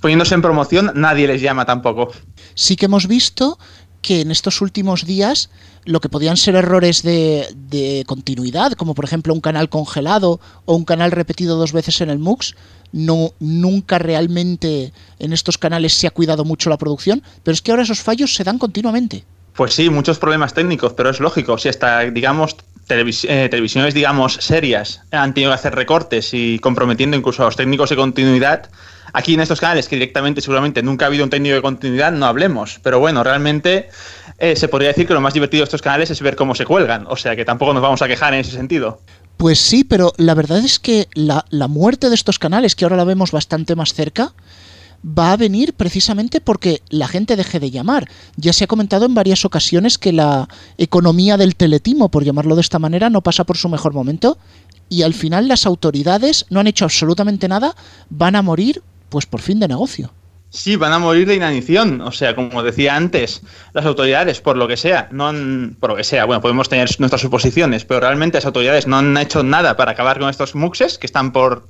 [0.00, 2.10] poniéndose en promoción, nadie les llama tampoco.
[2.54, 3.56] Sí que hemos visto
[4.02, 5.48] que en estos últimos días
[5.84, 10.84] lo que podían ser errores de, continuidad, como por ejemplo un canal congelado o un
[10.84, 12.54] canal repetido dos veces en el MUX,
[12.92, 17.70] no, nunca realmente en estos canales se ha cuidado mucho la producción, pero es que
[17.70, 19.24] ahora esos fallos se dan continuamente.
[19.54, 21.58] Pues sí, muchos problemas técnicos, pero es lógico.
[21.58, 22.56] Si hasta, digamos,
[22.88, 27.90] eh, televisiones, digamos, serias han tenido que hacer recortes y comprometiendo incluso a los técnicos
[27.90, 28.68] de continuidad,
[29.16, 32.26] Aquí en estos canales, que directamente seguramente nunca ha habido un técnico de continuidad, no
[32.26, 32.80] hablemos.
[32.82, 33.88] Pero bueno, realmente
[34.38, 36.66] eh, se podría decir que lo más divertido de estos canales es ver cómo se
[36.66, 37.06] cuelgan.
[37.08, 39.00] O sea que tampoco nos vamos a quejar en ese sentido.
[39.36, 42.96] Pues sí, pero la verdad es que la, la muerte de estos canales, que ahora
[42.96, 44.32] la vemos bastante más cerca,
[45.06, 48.08] va a venir precisamente porque la gente deje de llamar.
[48.36, 52.62] Ya se ha comentado en varias ocasiones que la economía del teletimo, por llamarlo de
[52.62, 54.38] esta manera, no pasa por su mejor momento
[54.88, 57.76] y al final las autoridades no han hecho absolutamente nada,
[58.10, 60.12] van a morir pues por fin de negocio.
[60.54, 62.00] Sí, van a morir de inanición.
[62.00, 65.96] O sea, como decía antes, las autoridades, por lo que sea, no han, por lo
[65.96, 69.76] que sea, bueno, podemos tener nuestras suposiciones, pero realmente las autoridades no han hecho nada
[69.76, 71.66] para acabar con estos muxes que están por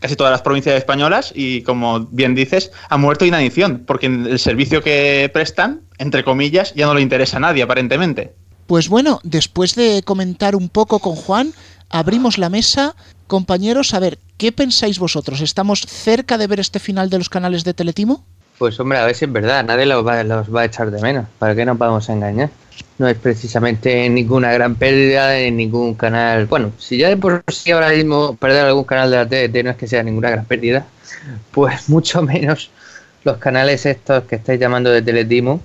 [0.00, 4.38] casi todas las provincias españolas y, como bien dices, han muerto de inanición, porque el
[4.38, 8.34] servicio que prestan, entre comillas, ya no le interesa a nadie, aparentemente.
[8.66, 11.52] Pues bueno, después de comentar un poco con Juan,
[11.90, 12.96] abrimos la mesa.
[13.32, 15.40] Compañeros, a ver, ¿qué pensáis vosotros?
[15.40, 18.22] ¿Estamos cerca de ver este final de los canales de Teletimo?
[18.58, 21.00] Pues hombre, a ver si es verdad, nadie los va, los va a echar de
[21.00, 22.50] menos, ¿para qué nos vamos a engañar?
[22.98, 26.44] No es precisamente ninguna gran pérdida en ningún canal.
[26.44, 29.70] Bueno, si ya de por sí ahora mismo perder algún canal de la TDT no
[29.70, 30.84] es que sea ninguna gran pérdida,
[31.52, 32.70] pues mucho menos
[33.24, 35.58] los canales estos que estáis llamando de Teletimo,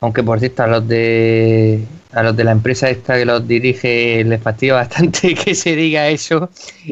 [0.00, 4.40] aunque por cierto los de a los de la empresa esta que los dirige les
[4.40, 6.50] fastidia bastante que se diga eso.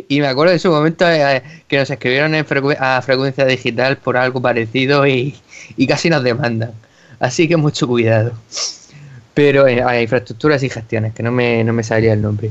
[0.08, 4.42] Y me acuerdo de su momento eh, que nos escribieron a frecuencia digital por algo
[4.42, 5.35] parecido y,
[5.88, 6.72] casi nos demandan.
[7.20, 8.32] Así que mucho cuidado.
[9.35, 12.50] Pero eh, hay infraestructuras y gestiones que no me, no me salía el nombre.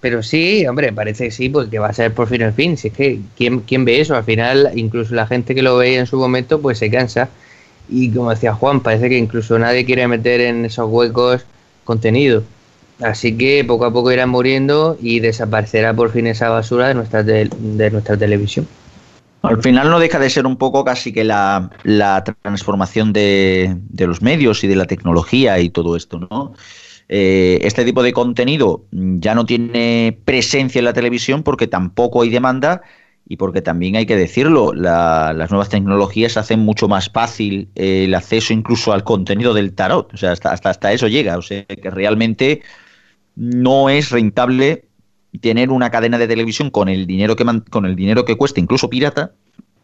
[0.00, 2.76] Pero sí, hombre, parece que sí, pues que va a ser por fin el fin.
[2.76, 4.14] Si es que, ¿quién, ¿quién ve eso?
[4.14, 7.28] Al final, incluso la gente que lo veía en su momento, pues se cansa
[7.88, 11.44] y como decía Juan, parece que incluso nadie quiere meter en esos huecos
[11.84, 12.42] contenido.
[13.00, 17.22] Así que poco a poco irán muriendo y desaparecerá por fin esa basura de nuestra,
[17.22, 18.66] de, nuestra televisión.
[19.42, 21.70] Al final no deja de ser un poco casi que la,
[22.42, 26.54] transformación de, los medios y de la tecnología y todo esto, ¿no?
[27.10, 32.28] Eh, este tipo de contenido ya no tiene presencia en la televisión porque tampoco hay
[32.28, 32.82] demanda
[33.30, 38.54] y porque también hay que decirlo, las nuevas tecnologías hacen mucho más fácil el acceso
[38.54, 42.62] incluso al contenido del tarot, o sea, hasta, hasta, eso llega, o sea, que realmente
[43.36, 44.86] no es rentable
[45.42, 48.88] tener una cadena de televisión con el dinero que con el dinero que cuesta, incluso
[48.88, 49.32] pirata,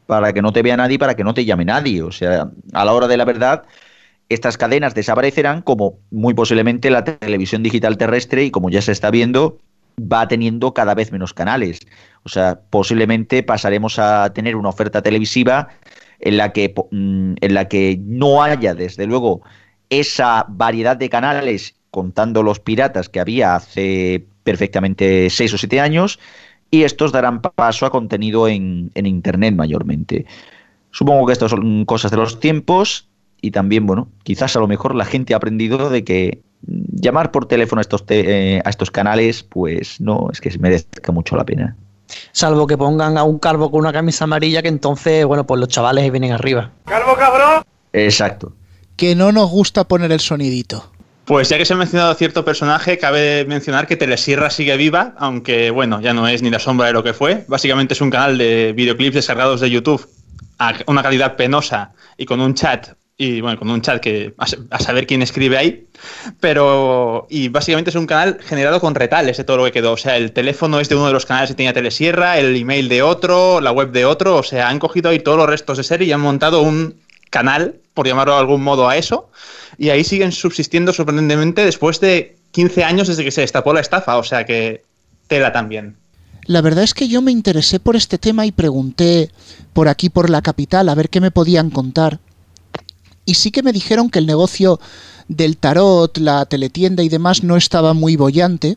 [0.07, 2.85] para que no te vea nadie, para que no te llame nadie, o sea, a
[2.87, 3.65] la hora de la verdad
[4.31, 9.11] estas cadenas desaparecerán como muy posiblemente la televisión digital terrestre y como ya se está
[9.11, 9.59] viendo
[10.01, 11.81] va teniendo cada vez menos canales.
[12.23, 15.69] O sea, posiblemente pasaremos a tener una oferta televisiva
[16.21, 19.43] en la que, mm, en la que no haya, desde luego,
[19.91, 26.19] esa variedad de canales, contando los piratas que había hace perfectamente seis o siete años,
[26.71, 30.27] y estos darán paso a contenido en, en Internet mayormente.
[30.91, 33.09] Supongo que estas son cosas de los tiempos
[33.41, 37.47] y también, bueno, quizás a lo mejor la gente ha aprendido de que llamar por
[37.47, 41.45] teléfono a estos, eh, a estos canales, pues no, es que se merezca mucho la
[41.45, 41.77] pena.
[42.33, 45.69] Salvo que pongan a un calvo con una camisa amarilla, que entonces, bueno, pues los
[45.69, 46.71] chavales vienen arriba.
[46.85, 47.63] ¡Calvo cabrón!
[47.93, 48.53] Exacto.
[48.97, 50.91] Que no nos gusta poner el sonidito.
[51.25, 55.71] Pues ya que se ha mencionado cierto personaje, cabe mencionar que Telesierra sigue viva, aunque
[55.71, 57.45] bueno, ya no es ni la sombra de lo que fue.
[57.49, 60.07] Básicamente es un canal de videoclips descargados de YouTube
[60.59, 64.79] a una calidad penosa y con un chat y bueno, con un chat que a,
[64.81, 65.87] saber quién escribe ahí,
[66.41, 69.97] pero y básicamente es un canal generado con retales de todo lo que quedó, o
[69.97, 73.03] sea, el teléfono es de uno de los canales que tenía Telesierra, el email de
[73.03, 76.09] otro, la web de otro, o sea, han cogido ahí todos los restos de serie
[76.09, 76.97] y han montado un
[77.31, 79.31] canal, por llamarlo de algún modo a eso,
[79.79, 84.17] y ahí siguen subsistiendo sorprendentemente después de 15 años desde que se destapó la estafa,
[84.17, 84.83] o sea que
[85.29, 85.97] tela también.
[86.47, 89.31] La verdad es que yo me interesé por este tema y pregunté
[89.73, 92.19] por aquí, por la capital, a ver qué me podían contar.
[93.25, 94.81] Y sí que me dijeron que el negocio
[95.29, 98.77] del tarot, la teletienda y demás no estaba muy bollante.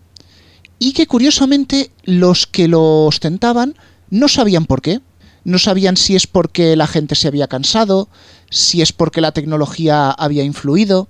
[0.80, 3.76] Y que curiosamente los que lo ostentaban
[4.10, 5.02] no sabían por qué.
[5.44, 8.10] No sabían si es porque la gente se había cansado,
[8.50, 11.08] si es porque la tecnología había influido,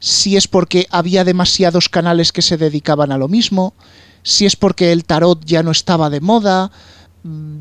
[0.00, 3.74] si es porque había demasiados canales que se dedicaban a lo mismo,
[4.22, 6.72] si es porque el tarot ya no estaba de moda.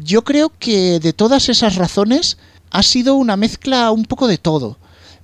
[0.03, 2.37] Yo creo que de todas esas razones
[2.71, 4.77] ha sido una mezcla un poco de todo,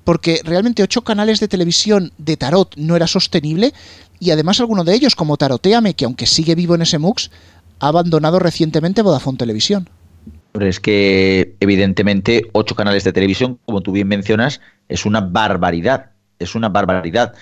[0.06, 3.74] porque realmente ocho canales de televisión de tarot no era sostenible
[4.20, 7.32] y además alguno de ellos, como Taroteame, que aunque sigue vivo en ese MUX,
[7.80, 9.90] ha abandonado recientemente Vodafone Televisión.
[10.54, 16.12] Pero es que evidentemente ocho canales de televisión, como tú bien mencionas, es una barbaridad,
[16.40, 17.34] es una barbaridad.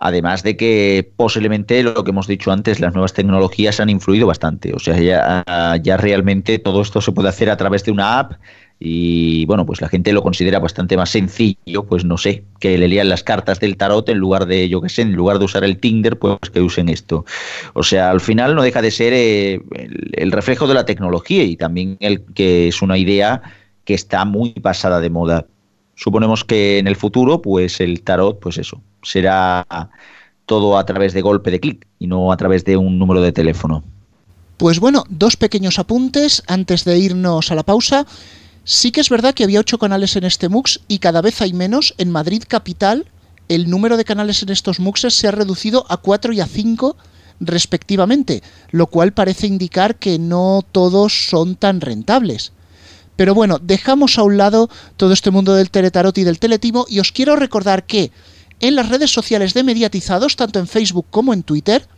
[0.00, 4.72] Además de que posiblemente lo que hemos dicho antes, las nuevas tecnologías han influido bastante.
[4.72, 5.44] O sea, ya,
[5.82, 8.32] ya realmente todo esto se puede hacer a través de una app
[8.80, 12.86] y bueno, pues la gente lo considera bastante más sencillo, pues no sé, que le
[12.86, 15.64] lean las cartas del tarot en lugar de, yo qué sé, en lugar de usar
[15.64, 17.24] el Tinder, pues que usen esto.
[17.74, 19.60] O sea, al final no deja de ser eh,
[20.12, 23.42] el, reflejo de la tecnología y también el que es una idea
[23.84, 25.46] que está muy pasada de moda.
[25.96, 29.66] Suponemos que en el futuro, pues el tarot, pues eso, será
[30.46, 33.32] todo a través de golpe de clic y no a través de un número de
[33.32, 33.82] teléfono.
[34.56, 38.06] Pues bueno, dos pequeños apuntes antes de irnos a la pausa.
[38.70, 41.54] Sí que es verdad que había ocho canales en este MUX y cada vez hay
[41.54, 41.94] menos.
[41.96, 43.06] En Madrid capital,
[43.48, 46.98] el número de canales en estos MUXes se ha reducido a cuatro y a cinco
[47.40, 52.52] respectivamente, lo cual parece indicar que no todos son tan rentables.
[53.16, 56.98] Pero bueno, dejamos a un lado todo este mundo del teletarot y del teletimo y
[56.98, 58.12] os quiero recordar que
[58.60, 61.88] en las redes sociales de mediatizados, tanto en Facebook como en Twitter,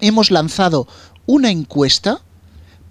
[0.00, 0.88] hemos lanzado
[1.24, 2.20] una encuesta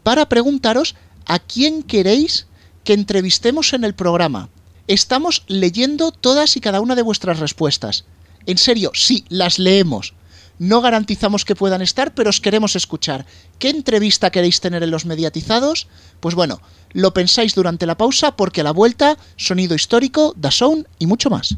[0.04, 0.96] para preguntaros
[1.26, 2.48] a quién queréis
[2.86, 4.50] que entrevistemos en el programa.
[4.88, 8.06] Estamos leyendo todas y cada una de vuestras respuestas.
[8.46, 10.14] En serio, sí, las leemos.
[10.58, 13.26] No garantizamos que puedan estar, pero os queremos escuchar.
[13.60, 15.88] ¿Qué entrevista queréis tener en los mediatizados?
[16.22, 16.62] Pues bueno,
[16.94, 21.30] lo pensáis durante la pausa porque a la vuelta, sonido histórico, da sound y mucho
[21.30, 21.58] más.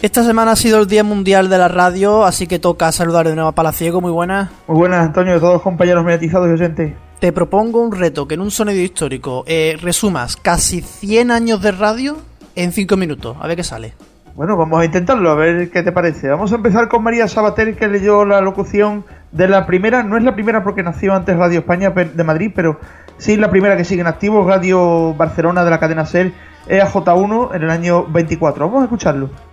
[0.00, 3.34] Esta semana ha sido el Día Mundial de la Radio, así que toca saludar de
[3.34, 4.00] nuevo a Palaciego.
[4.00, 4.48] Muy buenas.
[4.68, 6.94] Muy buenas, Antonio, de todos los compañeros mediatizados y oyentes.
[7.18, 11.72] Te propongo un reto que en un sonido histórico eh, resumas casi 100 años de
[11.72, 12.16] radio
[12.54, 13.36] en 5 minutos.
[13.40, 13.94] A ver qué sale.
[14.36, 16.28] Bueno, vamos a intentarlo, a ver qué te parece.
[16.28, 20.04] Vamos a empezar con María Sabater, que leyó la locución de la primera.
[20.04, 22.78] No es la primera porque nació antes Radio España de Madrid, pero
[23.16, 26.32] sí la primera que sigue en activo, Radio Barcelona de la cadena SER,
[26.68, 28.64] EAJ1, en el año 24.
[28.64, 29.47] Vamos a escucharlo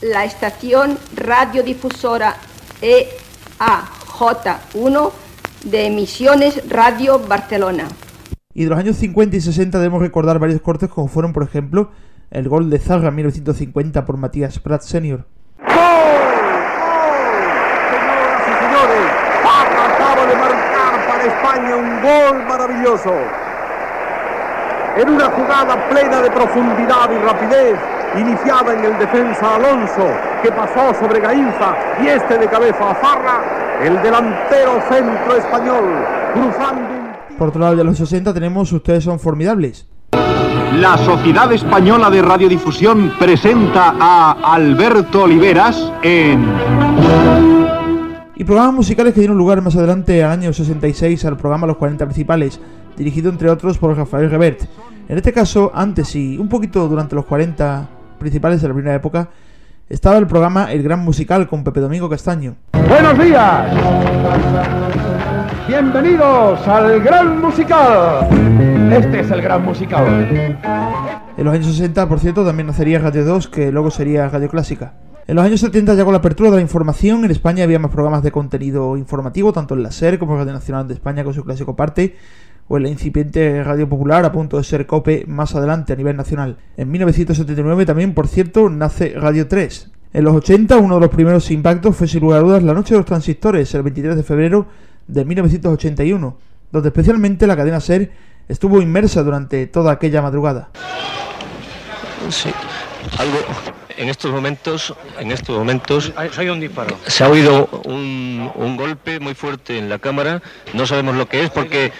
[0.00, 2.36] la estación radiodifusora
[2.80, 5.10] EAJ1
[5.64, 7.88] de Emisiones Radio Barcelona.
[8.54, 11.90] Y de los años 50 y 60 debemos recordar varios cortes como fueron, por ejemplo,
[12.30, 15.26] el gol de Zaga en 1950 por Matías Prat Senior.
[15.58, 15.68] ¡Gol!
[17.90, 19.04] Señoras y señores,
[19.44, 23.14] acaba de marcar para España un gol maravilloso.
[24.96, 27.78] En una jugada plena de profundidad y rapidez,
[28.16, 30.06] iniciada en el defensa Alonso,
[30.42, 33.40] que pasó sobre Gainza y este de cabeza a Farra,
[33.82, 35.84] el delantero centro español,
[36.32, 36.88] cruzando
[37.36, 39.86] Por otro lado, de los 60 tenemos Ustedes son formidables.
[40.80, 46.46] La Sociedad Española de Radiodifusión presenta a Alberto Oliveras en...
[48.36, 52.04] Y programas musicales que dieron lugar más adelante al año 66 al programa Los 40
[52.04, 52.60] Principales,
[52.96, 54.62] dirigido entre otros por Rafael Revert.
[55.08, 59.30] En este caso, antes y un poquito durante los 40 principales de la primera época,
[59.88, 62.56] estaba el programa El Gran Musical con Pepe Domingo Castaño.
[62.88, 63.72] Buenos días.
[65.66, 68.28] Bienvenidos al Gran Musical.
[68.92, 70.58] Este es el Gran Musical.
[71.36, 74.94] En los años 60, por cierto, también nacería Radio 2, que luego sería Radio Clásica.
[75.26, 77.90] En los años 70, ya con la apertura de la información, en España había más
[77.90, 81.34] programas de contenido informativo, tanto en la SER como en Radio Nacional de España con
[81.34, 82.16] su clásico parte,
[82.68, 86.16] o en la incipiente Radio Popular a punto de ser COPE más adelante a nivel
[86.16, 86.58] nacional.
[86.76, 89.90] En 1979 también, por cierto, nace Radio 3.
[90.12, 92.94] En los 80 uno de los primeros impactos fue sin lugar a dudas la Noche
[92.94, 94.66] de los Transistores, el 23 de febrero
[95.06, 96.36] de 1981,
[96.70, 98.10] donde especialmente la cadena SER
[98.48, 100.70] estuvo inmersa durante toda aquella madrugada.
[102.30, 102.50] Sí,
[103.18, 103.38] algo
[103.96, 106.12] en estos momentos, en estos momentos
[107.06, 110.40] se ha oído un, un golpe muy fuerte en la cámara.
[110.72, 111.92] No sabemos lo que es porque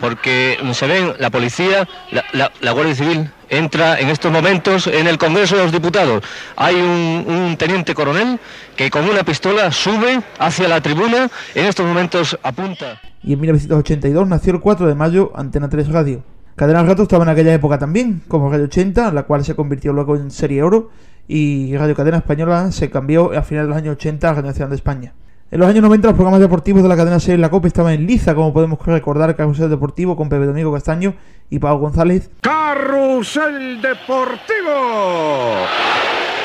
[0.00, 1.88] porque se ven la policía,
[2.32, 6.24] la, Guardia Civil entra en estos momentos en el Congreso de los Diputados.
[6.56, 8.40] Hay un, teniente coronel
[8.76, 13.00] que con una pistola sube hacia la tribuna, en estos momentos apunta.
[13.22, 16.24] Y en 1982 nació el 4 de mayo Antena 3 Radio.
[16.56, 20.16] Cadena Rato estaba en aquella época también, como Radio 80, la cual se convirtió luego
[20.16, 20.90] en Serie Oro,
[21.28, 24.70] y Radio Cadena Española se cambió a finales de los años 80 a Radio Nacional
[24.70, 25.14] de España.
[25.52, 28.06] En los años 90 los programas deportivos de la cadena SER La Copa estaban en
[28.06, 31.12] liza, como podemos recordar Carrusel Deportivo con Pepe Domingo Castaño
[31.50, 32.30] y Pau González.
[32.40, 34.72] Carrusel Deportivo.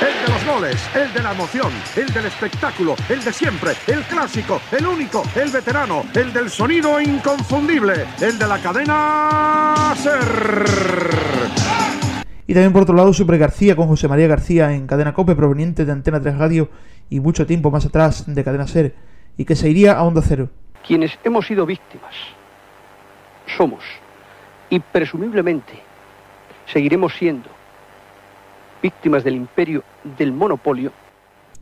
[0.01, 4.01] El de los goles, el de la emoción, el del espectáculo, el de siempre, el
[4.01, 11.07] clásico, el único, el veterano, el del sonido inconfundible, el de la cadena SER.
[12.45, 15.85] Y también por otro lado Super García con José María García en Cadena Cope proveniente
[15.85, 16.69] de Antena 3 Radio
[17.09, 18.95] y mucho tiempo más atrás de Cadena Ser
[19.37, 20.49] y que se iría a Onda Cero.
[20.85, 22.13] Quienes hemos sido víctimas
[23.57, 23.83] somos
[24.69, 25.73] y presumiblemente
[26.71, 27.49] seguiremos siendo
[28.81, 29.83] víctimas del imperio
[30.17, 30.91] del monopolio.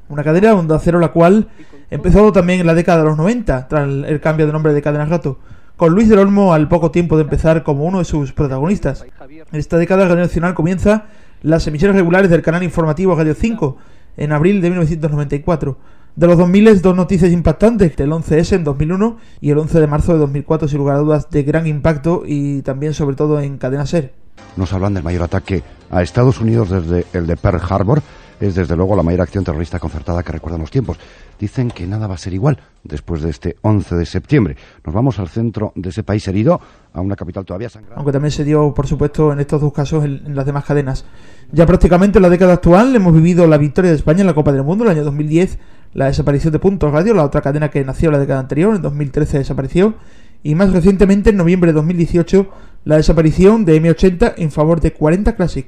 [0.09, 1.47] Una cadena Onda Cero la cual
[1.89, 5.05] empezó también en la década de los 90 tras el cambio de nombre de Cadena
[5.05, 5.39] Rato
[5.75, 9.05] con Luis del Olmo al poco tiempo de empezar como uno de sus protagonistas.
[9.51, 11.05] En esta década Radio Nacional comienza
[11.41, 13.77] las emisiones regulares del canal informativo Radio 5
[14.17, 15.77] en abril de 1994.
[16.15, 20.13] De los 2000, dos noticias impactantes, el 11S en 2001 y el 11 de marzo
[20.13, 23.85] de 2004, sin lugar a dudas, de gran impacto y también sobre todo en cadena
[23.85, 24.13] SER.
[24.55, 28.01] Nos hablan del mayor ataque a Estados Unidos desde el de Pearl Harbor,
[28.45, 30.97] es desde luego la mayor acción terrorista concertada que recuerdan los tiempos.
[31.39, 34.55] Dicen que nada va a ser igual después de este 11 de septiembre.
[34.85, 36.61] Nos vamos al centro de ese país herido,
[36.93, 37.97] a una capital todavía sangrada.
[37.97, 41.05] Aunque también se dio, por supuesto, en estos dos casos en, las demás cadenas.
[41.51, 44.51] Ya prácticamente en la década actual hemos vivido la victoria de España en la Copa
[44.51, 45.57] del Mundo, el año 2010,
[45.93, 49.39] la desaparición de Puntos Radio, la otra cadena que nació la década anterior, en 2013
[49.39, 49.95] desapareció,
[50.43, 52.49] y más recientemente, en noviembre de 2018,
[52.85, 55.67] la desaparición de M80 en favor de 40 Classic.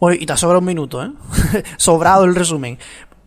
[0.00, 1.10] Bueno, y te sobra un minuto, ¿eh?
[1.76, 2.78] Sobrado el resumen.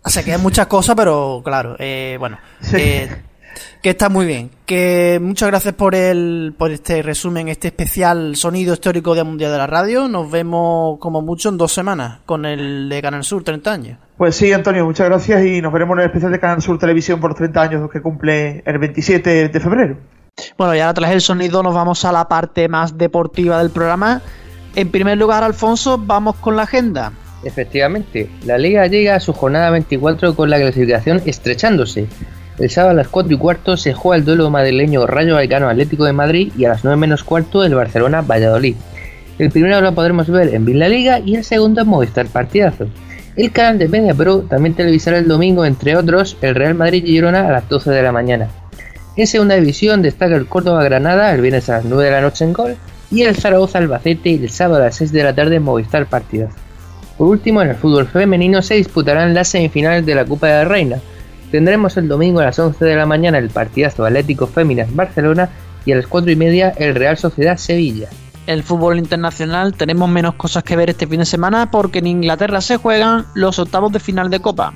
[0.06, 2.38] Se quedan muchas cosas, pero claro, eh, bueno.
[2.74, 3.10] Eh,
[3.82, 4.52] que está muy bien.
[4.66, 9.58] Que muchas gracias por el por este resumen, este especial sonido histórico de Mundial de
[9.58, 10.08] la Radio.
[10.08, 13.98] Nos vemos como mucho en dos semanas con el de Canal Sur 30 años.
[14.18, 17.20] Pues sí, Antonio, muchas gracias y nos veremos en el especial de Canal Sur Televisión
[17.20, 19.98] por 30 años que cumple el 27 de febrero.
[20.58, 24.22] Bueno, ya tras el sonido nos vamos a la parte más deportiva del programa
[24.76, 27.12] en primer lugar, Alfonso, vamos con la agenda.
[27.44, 32.08] Efectivamente, la liga llega a su jornada 24 con la clasificación estrechándose.
[32.60, 36.06] El sábado a las 4 y cuarto se juega el duelo madrileño Rayo Vallecano Atlético
[36.06, 38.76] de Madrid y a las 9 menos cuarto el Barcelona Valladolid.
[39.40, 42.88] El primero lo podremos ver en Villa Liga y el segundo en Movistar Partidazo.
[43.36, 47.48] El canal de Media Pro también televisará el domingo, entre otros, el Real Madrid Girona
[47.48, 48.50] a las 12 de la mañana.
[49.16, 52.46] En segunda división destaca el Córdoba Granada el viernes a las 9 de la noche
[52.46, 52.78] en gol
[53.12, 56.54] y el Zaragoza Albacete el sábado a las 6 de la tarde en Movistar Partidas.
[57.18, 60.66] Por último, en el fútbol femenino se disputarán las semifinales de la Copa de la
[60.66, 60.98] Reina.
[61.52, 65.50] Tendremos el domingo a las 11 de la mañana el partidazo Atlético Féminas Barcelona
[65.86, 68.08] y a las 4 y media el Real Sociedad Sevilla.
[68.48, 72.62] El fútbol internacional tenemos menos cosas que ver este fin de semana porque en Inglaterra
[72.62, 74.74] se juegan los octavos de final de Copa.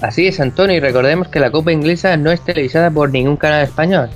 [0.00, 3.64] Así es, Antonio, y recordemos que la Copa Inglesa no es televisada por ningún canal
[3.64, 4.08] español.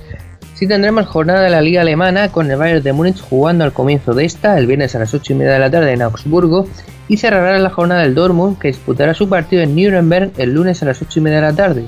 [0.55, 4.15] Sí tendremos jornada de la Liga Alemana con el Bayern de Múnich jugando al comienzo
[4.15, 6.69] de esta, el viernes a las 8 y media de la tarde en Augsburgo,
[7.09, 10.87] y cerrará la jornada del Dortmund que disputará su partido en Nuremberg el lunes a
[10.87, 11.85] las 8 y media de la tarde.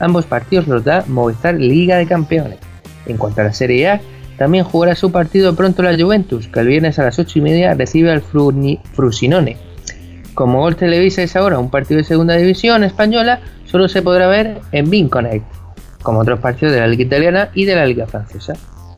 [0.00, 2.58] Ambos partidos los da Movistar Liga de Campeones.
[3.06, 4.00] En cuanto a la Serie A,
[4.36, 7.74] también jugará su partido pronto la Juventus, que el viernes a las 8 y media
[7.74, 9.56] recibe al Frusinone.
[10.34, 14.60] Como Gol Televisa es ahora un partido de segunda división española, solo se podrá ver
[14.72, 15.57] en Bean Connect
[16.08, 18.54] como otros partidos de la Liga Italiana y de la Liga Francesa.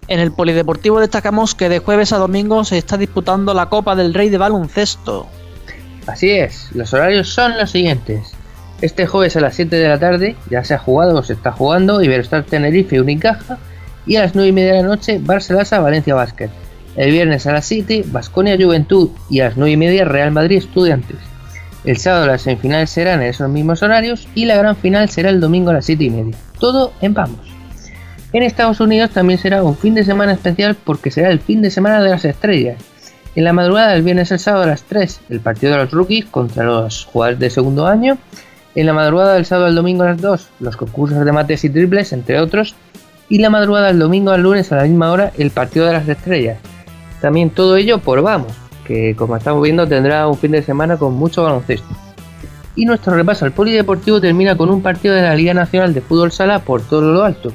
[0.06, 4.14] En el Polideportivo destacamos que de jueves a domingo se está disputando la Copa del
[4.14, 5.26] Rey de Baloncesto.
[6.06, 8.32] Así es, los horarios son los siguientes.
[8.80, 11.50] Este jueves a las 7 de la tarde ya se ha jugado o se está
[11.50, 13.58] jugando Iberostar Tenerife Unicaja
[14.06, 16.50] y a las 9 y media de la noche Barcelona Valencia Basket.
[16.94, 20.58] El viernes a las 7 Basconia Juventud y a las 9 y media Real Madrid
[20.58, 21.18] Estudiantes.
[21.82, 25.40] El sábado las semifinales serán en esos mismos horarios y la gran final será el
[25.40, 26.36] domingo a las 7 y media.
[26.60, 27.40] Todo en Pamos.
[28.32, 31.70] En Estados Unidos también será un fin de semana especial porque será el fin de
[31.70, 32.80] semana de las estrellas.
[33.34, 36.26] En la madrugada del viernes al sábado a las 3, el partido de los rookies
[36.26, 38.18] contra los jugadores de segundo año.
[38.74, 41.70] En la madrugada del sábado al domingo a las 2, los concursos de mates y
[41.70, 42.76] triples, entre otros.
[43.28, 46.08] Y la madrugada del domingo al lunes a la misma hora, el partido de las
[46.08, 46.58] estrellas.
[47.20, 48.52] También todo ello por Vamos,
[48.84, 51.88] que como estamos viendo tendrá un fin de semana con mucho baloncesto.
[52.76, 56.32] Y nuestro repaso al polideportivo termina con un partido de la Liga Nacional de Fútbol
[56.32, 57.52] Sala por todo lo alto.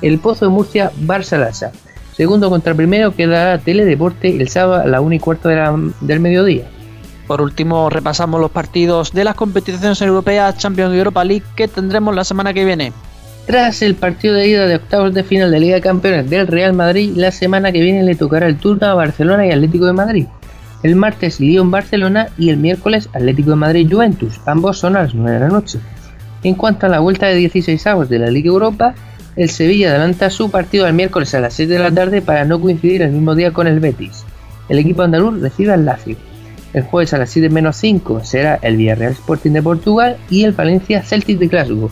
[0.00, 1.72] El Pozo de Murcia Barça Lasa.
[2.16, 6.68] Segundo contra primero quedará Teledeporte el sábado a la 1 y cuarto del mediodía.
[7.26, 12.14] Por último, repasamos los partidos de las competiciones europeas Champions y Europa League que tendremos
[12.14, 12.92] la semana que viene.
[13.46, 16.72] Tras el partido de ida de octavos de final de Liga de Campeones del Real
[16.72, 20.26] Madrid, la semana que viene le tocará el turno a Barcelona y Atlético de Madrid.
[20.84, 25.40] El martes Lyon-Barcelona y el miércoles Atlético de Madrid-Juventus, ambos son a las 9 de
[25.40, 25.78] la noche.
[26.42, 28.94] En cuanto a la vuelta de 16 avos de la Liga Europa,
[29.34, 32.60] el Sevilla adelanta su partido al miércoles a las 6 de la tarde para no
[32.60, 34.26] coincidir el mismo día con el Betis.
[34.68, 36.18] El equipo andaluz recibe al Lazio.
[36.74, 40.52] El jueves a las 7 menos 5 será el Villarreal Sporting de Portugal y el
[40.52, 41.90] Valencia Celtic de Glasgow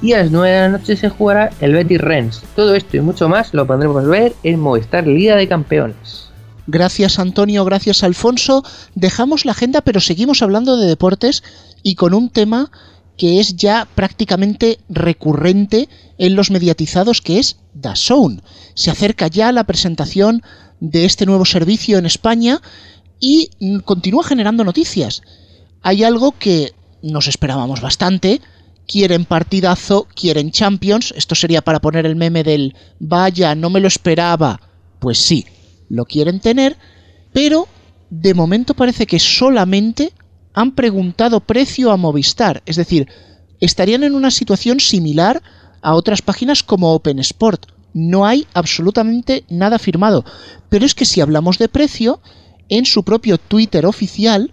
[0.00, 2.44] y a las 9 de la noche se jugará el Betis Rennes.
[2.54, 6.27] Todo esto y mucho más lo podremos ver en Movistar Liga de Campeones.
[6.70, 8.62] Gracias Antonio, gracias Alfonso.
[8.94, 11.42] Dejamos la agenda pero seguimos hablando de deportes
[11.82, 12.70] y con un tema
[13.16, 15.88] que es ya prácticamente recurrente
[16.18, 18.42] en los mediatizados que es DAZN.
[18.74, 20.42] Se acerca ya la presentación
[20.78, 22.60] de este nuevo servicio en España
[23.18, 23.48] y
[23.86, 25.22] continúa generando noticias.
[25.80, 28.42] Hay algo que nos esperábamos bastante,
[28.86, 31.14] quieren partidazo, quieren Champions.
[31.16, 34.60] Esto sería para poner el meme del vaya, no me lo esperaba.
[34.98, 35.46] Pues sí,
[35.88, 36.76] lo quieren tener,
[37.32, 37.68] pero
[38.10, 40.12] de momento parece que solamente
[40.54, 42.62] han preguntado precio a Movistar.
[42.66, 43.08] Es decir,
[43.60, 45.42] estarían en una situación similar
[45.82, 47.66] a otras páginas como Open Sport.
[47.94, 50.24] No hay absolutamente nada firmado.
[50.68, 52.20] Pero es que si hablamos de precio,
[52.68, 54.52] en su propio Twitter oficial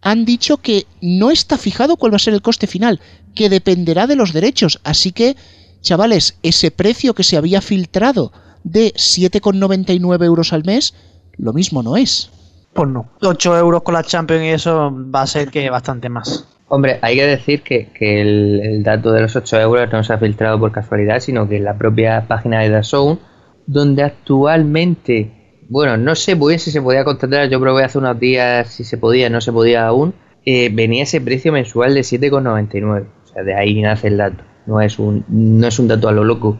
[0.00, 3.00] han dicho que no está fijado cuál va a ser el coste final,
[3.34, 4.80] que dependerá de los derechos.
[4.84, 5.36] Así que,
[5.80, 8.32] chavales, ese precio que se había filtrado
[8.70, 10.94] de 7,99 euros al mes,
[11.36, 12.30] lo mismo no es.
[12.72, 13.08] Pues no.
[13.20, 16.46] 8 euros con la Champions y eso va a ser que bastante más.
[16.68, 20.58] Hombre, hay que decir que, el, dato de los 8 euros no se ha filtrado
[20.60, 23.18] por casualidad, sino que en la propia página de DAZN,
[23.66, 25.38] donde actualmente
[25.68, 28.84] bueno, no sé muy bien si se podía contratar, yo probé hace unos días si
[28.84, 30.14] se podía, no se podía aún,
[30.46, 33.06] eh, venía ese precio mensual de 7,99.
[33.22, 34.42] O sea, de ahí nace el dato.
[34.64, 36.58] No es un, no es un dato a lo loco.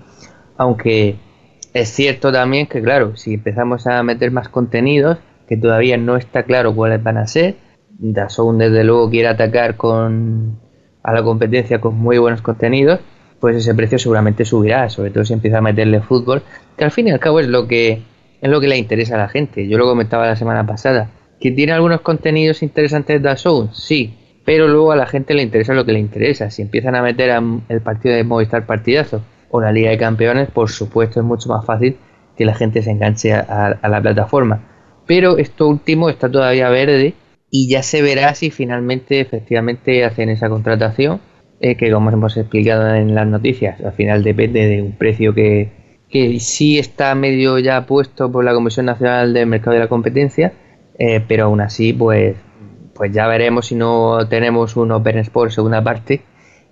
[0.59, 1.17] Aunque
[1.81, 5.19] es cierto también que, claro, si empezamos a meter más contenidos,
[5.49, 7.57] que todavía no está claro cuáles van a ser,
[7.99, 10.61] Dazón desde luego quiere atacar con
[11.03, 13.01] a la competencia con muy buenos contenidos,
[13.41, 16.43] pues ese precio seguramente subirá, sobre todo si empieza a meterle fútbol,
[16.77, 18.03] que al fin y al cabo es lo que
[18.41, 19.67] es lo que le interesa a la gente.
[19.67, 21.11] Yo lo comentaba la semana pasada.
[21.41, 23.71] ¿Que tiene algunos contenidos interesantes de Show?
[23.73, 24.15] Sí,
[24.45, 26.51] pero luego a la gente le interesa lo que le interesa.
[26.51, 27.31] Si empiezan a meter
[27.69, 31.65] el partido de Movistar Partidazo o la Liga de Campeones, por supuesto es mucho más
[31.65, 31.97] fácil
[32.37, 34.61] que la gente se enganche a, la plataforma.
[35.07, 37.15] Pero esto último está todavía verde
[37.51, 41.21] y ya se verá si finalmente efectivamente hacen esa contratación,
[41.61, 45.73] eh, que como hemos explicado en las noticias, al final depende de un precio que,
[46.09, 50.53] que sí está medio ya puesto por la Comisión Nacional del Mercado de la Competencia,
[50.99, 52.37] eh, pero aún así, pues,
[52.95, 56.23] pues ya veremos si no tenemos un Open Sport segunda parte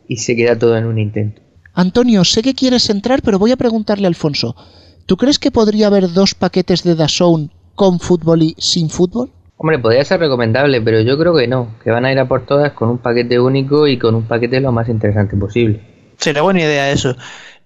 [0.06, 1.45] y se queda todo en un intento.
[1.76, 4.56] Antonio, sé que quieres entrar, pero voy a preguntarle a Alfonso.
[5.04, 9.30] ¿Tú crees que podría haber dos paquetes de DAZN con fútbol y sin fútbol?
[9.58, 12.46] Hombre, podría ser recomendable, pero yo creo que no, que van a ir a por
[12.46, 15.82] todas con un paquete único y con un paquete lo más interesante posible.
[16.16, 17.14] Sería buena idea eso.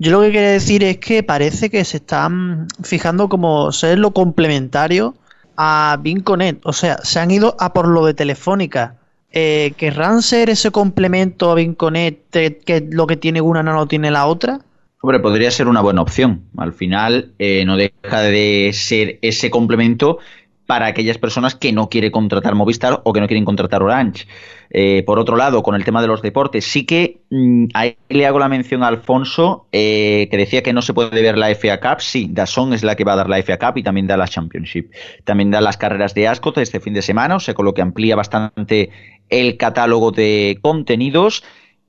[0.00, 4.10] Yo lo que quería decir es que parece que se están fijando como ser lo
[4.10, 5.14] complementario
[5.56, 6.58] a Vinconet.
[6.64, 8.96] O sea, se han ido a por lo de Telefónica.
[9.32, 14.10] Eh, ¿Querrán ser ese complemento a Vinconet que lo que tiene una no lo tiene
[14.10, 14.60] la otra?
[15.02, 16.42] Hombre, podría ser una buena opción.
[16.58, 20.18] Al final eh, no deja de ser ese complemento
[20.70, 24.28] para aquellas personas que no quieren contratar Movistar o que no quieren contratar Orange.
[24.70, 28.24] Eh, por otro lado, con el tema de los deportes, sí que mm, ahí le
[28.24, 31.80] hago la mención a Alfonso, eh, que decía que no se puede ver la FA
[31.80, 32.00] Cup.
[32.00, 34.28] Sí, Dazón es la que va a dar la FA Cup y también da la
[34.28, 34.92] Championship.
[35.24, 37.82] También da las carreras de Ascot este fin de semana, o sea, con lo que
[37.82, 38.90] amplía bastante
[39.28, 41.42] el catálogo de contenidos.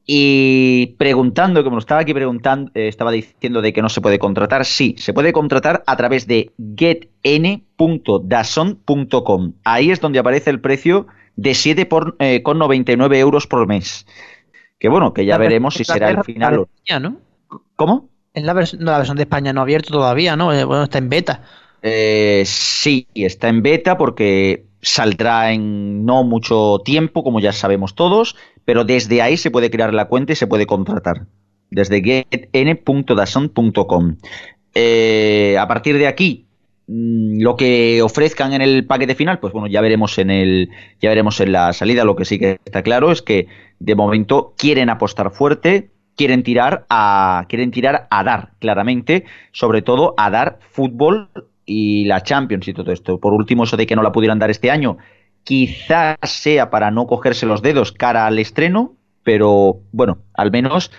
[0.06, 4.66] Y preguntando, como estaba aquí preguntando, eh, estaba diciendo de que no se puede contratar.
[4.66, 9.54] Sí, se puede contratar a través de getn.dason.com.
[9.64, 14.06] Ahí es donde aparece el precio de 7,99 eh, euros por mes.
[14.80, 16.66] Que bueno, que ya veremos si será el final.
[17.02, 17.18] ¿no?
[17.76, 18.10] ¿Cómo?
[18.34, 20.52] Es la, vers- la versión de España no ha abierto todavía, ¿no?
[20.54, 21.43] Eh, Bueno, está en beta.
[21.84, 28.36] Eh, sí, está en beta porque saldrá en no mucho tiempo, como ya sabemos todos,
[28.66, 31.28] pero desde ahí se puede crear la cuenta y se puede contratar.
[31.70, 34.18] Desde getn.dason.com.
[34.74, 36.48] Eh, a partir de aquí,
[36.88, 40.70] mm, lo que ofrezcan en el paquete final, pues bueno, ya veremos en el,
[41.00, 42.04] ya veremos en la salida.
[42.04, 43.48] Lo que sí que está claro es que
[43.80, 50.14] de momento quieren apostar fuerte, quieren tirar a, quieren tirar a dar, claramente, sobre todo
[50.18, 51.30] a dar fútbol
[51.72, 53.20] y la Champions y todo esto.
[53.20, 54.98] Por último, eso de que no la pudieran dar este año,
[55.44, 60.92] quizás sea para no cogerse los dedos cara al estreno, pero bueno, al menos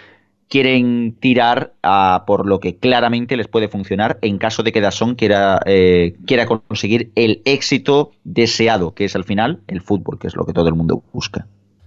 [0.48, 5.14] quieren tirar a por lo que claramente les puede funcionar en caso de que Dazón
[5.14, 10.36] quiera, eh, quiera conseguir el éxito deseado, que es al final el fútbol, que es
[10.36, 11.46] lo que todo el mundo busca.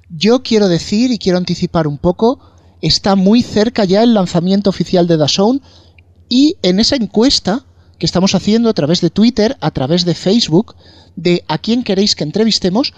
[0.09, 2.39] Yo quiero decir y quiero anticipar un poco,
[2.81, 5.61] está muy cerca ya el lanzamiento oficial de DAZN
[6.29, 7.65] y en esa encuesta
[7.97, 10.75] que estamos haciendo a través de Twitter, a través de Facebook,
[11.15, 12.93] de a quién queréis que entrevistemos,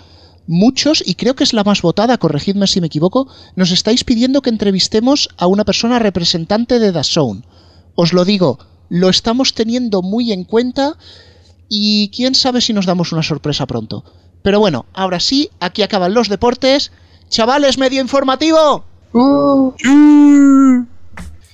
[0.48, 4.42] muchos, y creo que es la más votada, corregidme si me equivoco, nos estáis pidiendo
[4.42, 7.46] que entrevistemos a una persona representante de DAZN.
[7.96, 10.98] Os lo digo, lo estamos teniendo muy en cuenta
[11.70, 14.04] y quién sabe si nos damos una sorpresa pronto.
[14.42, 16.92] Pero bueno, ahora sí, aquí acaban los deportes.
[17.30, 18.86] Chavales, medio informativo.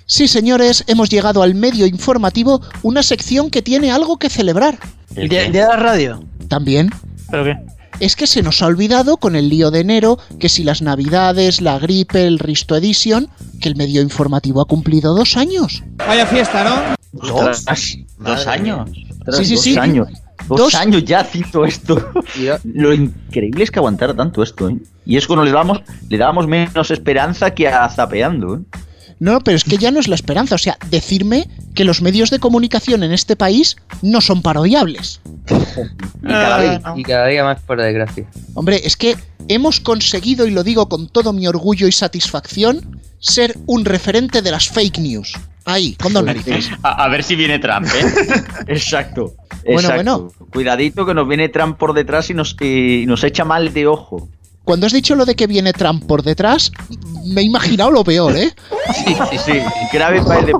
[0.05, 4.77] Sí, señores, hemos llegado al medio informativo, una sección que tiene algo que celebrar.
[5.15, 6.23] ¿El día, el día de la radio?
[6.49, 6.89] También.
[7.31, 7.57] ¿Pero qué?
[7.99, 11.61] Es que se nos ha olvidado con el lío de enero que si las navidades,
[11.61, 13.29] la gripe, el Risto Edition,
[13.61, 15.83] que el medio informativo ha cumplido dos años.
[15.97, 16.95] Vaya fiesta, ¿no?
[17.13, 17.65] ¿Dos?
[18.17, 18.89] ¿Dos años?
[19.31, 19.77] Sí, sí, dos sí.
[19.77, 20.07] años.
[20.47, 22.11] Dos, Dos- años ya haciendo esto.
[22.65, 24.77] Lo increíble es que aguantara tanto esto, ¿eh?
[25.05, 28.59] Y es cuando le dábamos, le dábamos menos esperanza que a Zapeando, ¿eh?
[29.23, 30.55] No, pero es que ya no es la esperanza.
[30.55, 35.21] O sea, decirme que los medios de comunicación en este país no son parodiables.
[36.21, 36.81] Y cada vez.
[36.97, 38.25] Y cada día más, por desgracia.
[38.53, 39.15] Hombre, es que
[39.47, 44.51] hemos conseguido, y lo digo con todo mi orgullo y satisfacción, ser un referente de
[44.51, 45.31] las fake news.
[45.63, 46.69] Ahí, con dos narices.
[46.83, 48.43] A, a ver si viene Trump, ¿eh?
[48.67, 49.35] Exacto.
[49.63, 50.19] Bueno, exacto.
[50.19, 50.49] bueno.
[50.51, 54.27] Cuidadito que nos viene Trump por detrás y nos, y nos echa mal de ojo.
[54.63, 56.71] Cuando has dicho lo de que viene Trump por detrás,
[57.25, 58.53] me he imaginado lo peor, ¿eh?
[58.93, 59.51] Sí, sí, sí.
[59.91, 60.53] Grave para el de...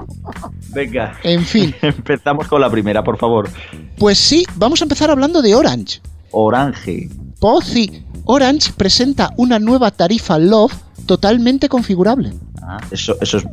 [0.69, 1.17] Venga.
[1.23, 1.73] En fin.
[1.81, 3.49] Empezamos con la primera, por favor.
[3.97, 6.01] Pues sí, vamos a empezar hablando de Orange.
[6.31, 7.09] Orange.
[7.39, 10.73] Pozzi, Orange presenta una nueva tarifa Love
[11.05, 12.33] totalmente configurable.
[12.65, 13.45] Ah, eso, eso es...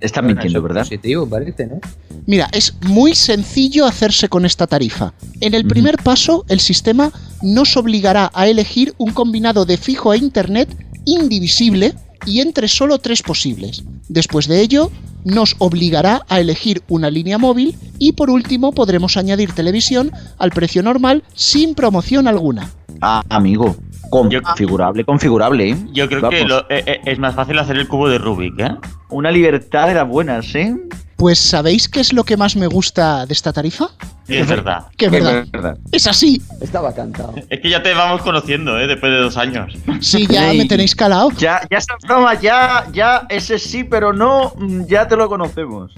[0.00, 0.82] Están mintiendo, ¿verdad?
[0.82, 1.80] Positivo, parece, ¿no?
[2.26, 5.12] Mira, es muy sencillo hacerse con esta tarifa.
[5.40, 7.10] En el primer paso, el sistema
[7.42, 10.68] nos obligará a elegir un combinado de fijo e internet
[11.04, 11.94] indivisible
[12.26, 13.84] y entre solo tres posibles.
[14.08, 14.90] Después de ello,
[15.24, 20.82] nos obligará a elegir una línea móvil y por último podremos añadir televisión al precio
[20.82, 22.70] normal sin promoción alguna.
[23.00, 23.76] Ah, amigo.
[24.22, 25.76] Configurable, configurable, ¿eh?
[25.92, 28.70] Yo creo que lo- eh, eh, es más fácil hacer el cubo de Rubik, ¿eh?
[29.10, 30.74] Una libertad de las buenas, ¿eh?
[31.16, 33.88] Pues ¿sabéis qué es lo que más me gusta de esta tarifa?
[34.26, 34.86] Sí, es verdad.
[34.96, 35.78] Que es verdad.
[35.92, 36.42] Es así.
[36.60, 37.34] Estaba cantado.
[37.48, 38.86] Es que ya te vamos conociendo, ¿eh?
[38.86, 39.72] Después de dos años.
[40.00, 41.30] Sí, ya me tenéis calado.
[41.38, 45.92] Ya, ya está broma, ya, ya, ese sí, pero no, mm, ya te lo conocemos.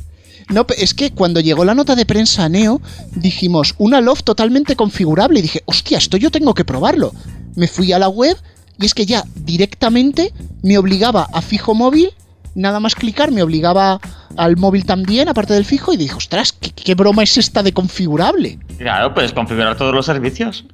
[0.49, 2.81] No, es que cuando llegó la nota de prensa a Neo,
[3.17, 5.41] dijimos una Love totalmente configurable.
[5.41, 7.13] Y dije, hostia, esto yo tengo que probarlo.
[7.57, 8.37] Me fui a la web
[8.79, 10.33] y es que ya directamente
[10.63, 12.11] me obligaba a fijo móvil.
[12.55, 14.01] Nada más clicar, me obligaba
[14.37, 17.73] al móvil también, aparte del fijo, y dije, ostras, ¿qué, qué broma es esta de
[17.73, 18.59] configurable?
[18.79, 20.65] Claro, puedes configurar todos los servicios.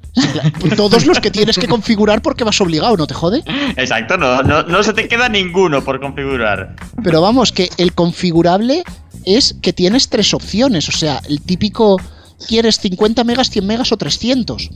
[0.77, 3.43] Todos los que tienes que configurar porque vas obligado, ¿no te jode?
[3.75, 6.75] Exacto, no, no, no se te queda ninguno por configurar.
[7.03, 8.83] Pero vamos, que el configurable
[9.25, 10.87] es que tienes tres opciones.
[10.89, 11.99] O sea, el típico,
[12.47, 14.69] ¿quieres 50 megas, 100 megas o 300?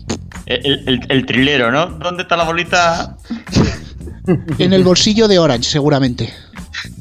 [0.46, 1.88] El, el- el trilero, ¿no?
[1.98, 3.18] ¿Dónde está la bolita?
[4.60, 6.34] En el bolsillo de Orange, seguramente.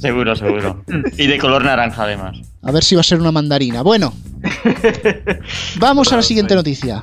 [0.01, 0.85] Seguro, seguro.
[1.19, 2.37] Y de color naranja, además.
[2.62, 3.83] A ver si va a ser una mandarina.
[3.83, 4.12] Bueno,
[5.81, 7.03] vamos a la siguiente noticia.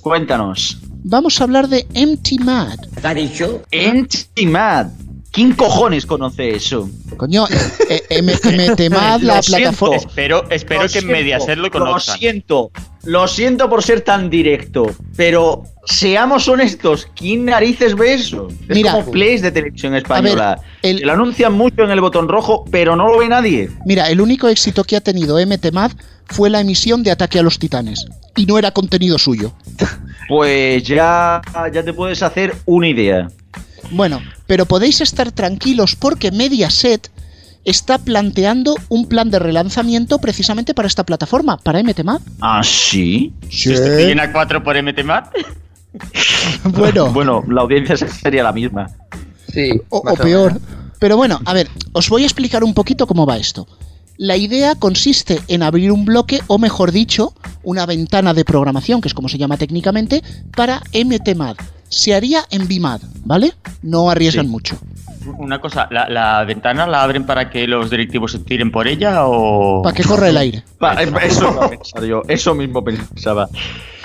[0.00, 0.78] Cuéntanos.
[1.04, 2.78] Vamos a hablar de Empty Mad.
[3.00, 3.62] ¿Te ha dicho?
[3.70, 4.88] Empty Mad.
[5.32, 6.90] ¿Quién cojones conoce eso?
[7.16, 7.46] Coño,
[7.88, 9.96] eh, eh, MT Mad, la Lo plataforma.
[9.96, 12.18] Espero, espero Lo que siento, Mediaset lo Lo conozcan.
[12.18, 12.70] siento,
[13.04, 18.48] lo siento por ser tan directo, pero seamos honestos, ¿quién narices ve eso?
[18.68, 18.92] Es Mira.
[18.92, 20.60] como plays de televisión española.
[20.82, 23.70] el- Se lo anuncian mucho en el botón rojo, pero no lo ve nadie.
[23.86, 25.92] Mira, el único éxito que ha tenido MT Mad
[26.26, 28.04] fue la emisión de Ataque a los Titanes.
[28.36, 29.52] Y no era contenido suyo.
[30.28, 31.40] Pues ya,
[31.72, 33.28] ya te puedes hacer una idea.
[33.90, 37.10] Bueno, pero podéis estar tranquilos porque Mediaset
[37.64, 42.20] está planteando un plan de relanzamiento precisamente para esta plataforma, para MTMAD.
[42.40, 43.32] ¿Ah, sí?
[43.48, 45.28] ¿Sustituyen a 4 por MTMAT?
[46.62, 47.10] Bueno.
[47.12, 48.88] bueno, la audiencia sería la misma.
[49.52, 49.72] Sí.
[49.88, 50.60] O, o peor.
[51.00, 53.66] Pero bueno, a ver, os voy a explicar un poquito cómo va esto.
[54.16, 59.08] La idea consiste en abrir un bloque, o mejor dicho, una ventana de programación, que
[59.08, 60.22] es como se llama técnicamente,
[60.54, 61.56] para MTMAD.
[61.90, 63.52] Se haría en BIMAD, ¿vale?
[63.82, 64.50] No arriesgan Sí.
[64.50, 64.78] mucho.
[65.38, 69.26] Una cosa, ¿la, la ventana la abren para que los directivos se tiren por ella
[69.26, 69.82] o...?
[69.82, 70.64] Para que corra el aire.
[70.78, 73.46] Pa- eso a pensar yo, eso mismo pensaba.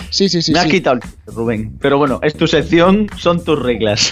[0.09, 0.51] Sí, sí, sí.
[0.51, 1.77] Me has quitado el Rubén.
[1.79, 4.11] Pero bueno, es tu sección, son tus reglas.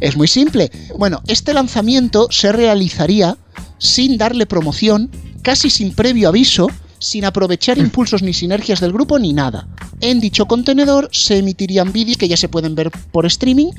[0.00, 0.70] Es muy simple.
[0.96, 3.36] Bueno, este lanzamiento se realizaría
[3.78, 5.10] sin darle promoción,
[5.42, 6.68] casi sin previo aviso,
[6.98, 9.68] sin aprovechar impulsos ni sinergias del grupo ni nada.
[10.00, 13.70] En dicho contenedor se emitirían vídeos que ya se pueden ver por streaming,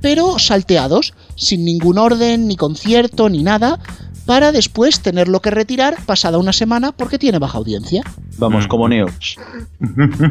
[0.00, 3.78] pero salteados, sin ningún orden, ni concierto, ni nada,
[4.26, 8.02] para después tenerlo que retirar pasada una semana porque tiene baja audiencia.
[8.38, 9.36] Vamos, como Neox.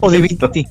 [0.00, 0.66] O Divinity.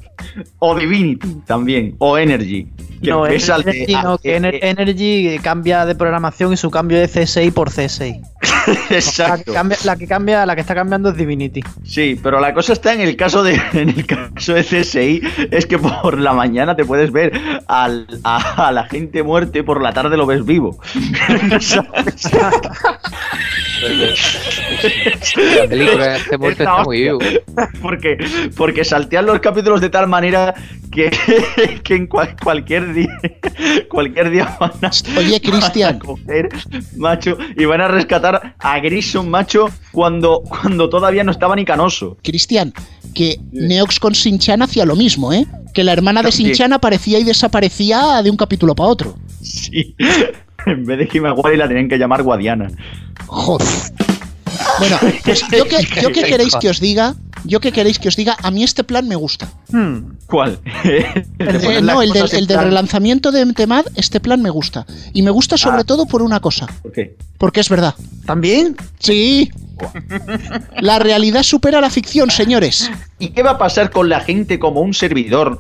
[0.60, 1.96] O Divinity también.
[2.00, 2.68] O Energy.
[3.02, 7.08] Que No, de- Energy, no, que Ener- Energy cambia de programación y su cambio de
[7.08, 8.22] CSI por CSI.
[8.90, 11.62] La que, cambia, la que cambia, la que está cambiando es Divinity.
[11.84, 15.66] Sí, pero la cosa está en el caso de en el caso de CSI es
[15.66, 17.32] que por la mañana te puedes ver
[17.68, 20.80] al, a, a la gente muerte, por la tarde lo ves vivo.
[23.82, 27.20] La película de este muerto está muy vivo.
[27.82, 28.18] Porque,
[28.56, 30.54] porque saltean los capítulos de tal manera
[30.92, 31.12] que,
[31.84, 33.10] que en cual- cualquier día
[33.90, 36.00] cualquier día van a, Oye, Cristian.
[36.00, 36.50] van a coger,
[36.96, 42.18] macho, y van a rescatar a Grison, macho, cuando, cuando todavía no estaba ni canoso.
[42.24, 42.74] Cristian,
[43.14, 45.46] que Neox con Sinchan hacía lo mismo, ¿eh?
[45.74, 46.32] Que la hermana de.
[46.32, 49.16] Sinchan aparecía y desaparecía de un capítulo para otro.
[49.42, 49.96] Sí.
[50.74, 52.70] En vez de Himawari la tenían que llamar Guadiana.
[53.28, 53.68] Joder.
[54.80, 58.16] Bueno, pues yo que, yo que queréis que os diga, yo que queréis que os
[58.16, 59.48] diga, a mí este plan me gusta.
[60.28, 60.60] ¿Cuál?
[60.84, 61.26] Eh,
[61.84, 64.86] no, el, del- el de relanzamiento de MTMAD, este plan me gusta.
[65.14, 66.68] Y me gusta sobre todo por una cosa.
[66.82, 67.16] ¿Por qué?
[67.38, 67.94] Porque es verdad.
[68.26, 68.76] ¿También?
[69.00, 69.52] Sí.
[70.82, 72.92] La realidad supera la ficción, señores.
[73.18, 75.60] ¿Y qué va a pasar con la gente como un servidor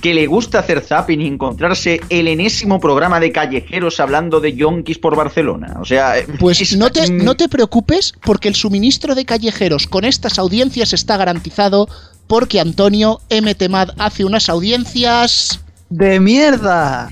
[0.00, 4.98] que le gusta hacer zapping y encontrarse el enésimo programa de callejeros hablando de yonkis
[4.98, 5.76] por Barcelona?
[5.80, 10.04] O sea, eh, Pues no te, no te preocupes porque el suministro de callejeros con
[10.04, 11.88] estas audiencias está garantizado
[12.26, 15.60] porque Antonio MTMAD hace unas audiencias...
[15.88, 17.10] ¡De mierda!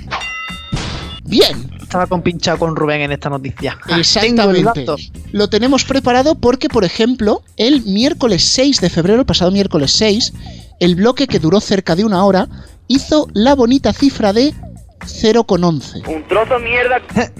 [1.24, 1.70] Bien.
[1.80, 3.78] Estaba compinchado con Rubén en esta noticia.
[3.96, 4.84] Exactamente.
[5.32, 10.32] Lo tenemos preparado porque, por ejemplo, el miércoles 6 de febrero, el pasado miércoles 6,
[10.80, 12.48] el bloque que duró cerca de una hora
[12.88, 14.54] hizo la bonita cifra de
[15.00, 16.06] 0,11.
[16.08, 17.00] Un trozo mierda.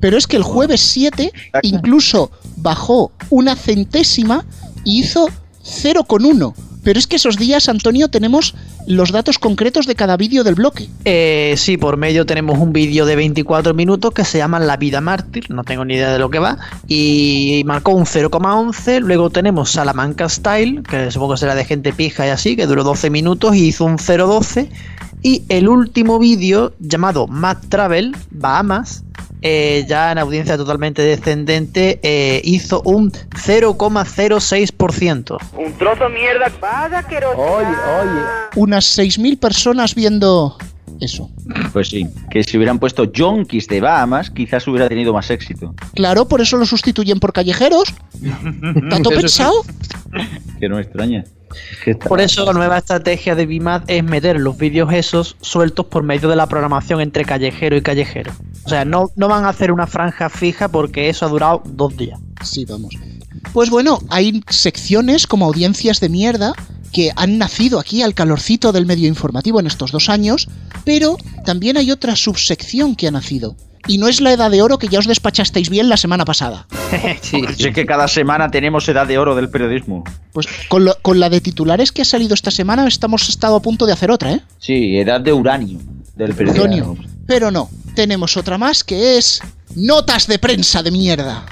[0.00, 4.44] Pero es que el jueves 7 incluso bajó una centésima
[4.84, 5.28] y hizo
[5.64, 6.54] 0,1.
[6.82, 8.54] Pero es que esos días, Antonio, tenemos
[8.86, 10.88] los datos concretos de cada vídeo del bloque.
[11.04, 15.00] Eh, sí, por medio tenemos un vídeo de 24 minutos que se llama La vida
[15.00, 16.58] mártir, no tengo ni idea de lo que va,
[16.88, 19.00] y marcó un 0,11.
[19.00, 23.10] Luego tenemos Salamanca Style, que supongo será de gente pija y así, que duró 12
[23.10, 24.68] minutos y hizo un 0,12.
[25.24, 29.04] Y el último vídeo, llamado Mad Travel, Bahamas,
[29.42, 35.38] eh, ya en audiencia totalmente descendente, eh, hizo un 0,06%.
[35.56, 36.50] Un trozo mierda.
[36.60, 37.38] Vaya asqueroso.
[37.38, 38.20] Oye, oye.
[38.56, 40.56] Unas 6.000 personas viendo
[41.00, 41.30] eso.
[41.72, 45.74] Pues sí, que si hubieran puesto yonkis de Bahamas, quizás hubiera tenido más éxito.
[45.94, 47.92] Claro, por eso lo sustituyen por callejeros.
[48.90, 49.64] ¿Tanto pensado?
[50.60, 51.24] Que no me extraña.
[52.06, 56.28] Por eso la nueva estrategia de BIMAD es meter los vídeos esos sueltos por medio
[56.28, 58.32] de la programación entre callejero y callejero.
[58.64, 61.96] O sea, no, no van a hacer una franja fija porque eso ha durado dos
[61.96, 62.20] días.
[62.42, 62.94] Sí, vamos.
[63.52, 66.52] Pues bueno, hay secciones como audiencias de mierda
[66.92, 70.48] que han nacido aquí al calorcito del medio informativo en estos dos años,
[70.84, 73.56] pero también hay otra subsección que ha nacido.
[73.88, 76.66] Y no es la edad de oro que ya os despachasteis bien la semana pasada.
[77.22, 80.04] sí, es que cada semana tenemos edad de oro del periodismo.
[80.32, 83.62] Pues con, lo- con la de titulares que ha salido esta semana estamos estado a
[83.62, 84.40] punto de hacer otra, ¿eh?
[84.58, 85.80] Sí, edad de uranio
[86.14, 86.96] del periodismo.
[87.26, 89.40] Pero no, tenemos otra más que es
[89.74, 91.44] notas de prensa de mierda.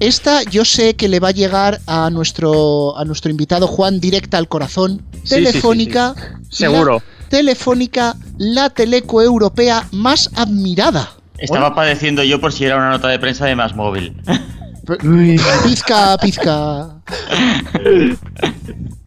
[0.00, 4.36] Esta yo sé que le va a llegar a nuestro, a nuestro invitado Juan directa
[4.38, 5.02] al corazón.
[5.24, 6.14] sí, Telefónica.
[6.16, 6.56] sí, sí.
[6.64, 7.02] Seguro.
[7.28, 11.10] Telefónica, la teleco europea más admirada.
[11.38, 14.16] Estaba padeciendo yo por si era una nota de prensa de más móvil.
[15.64, 16.88] Pizca, pizca.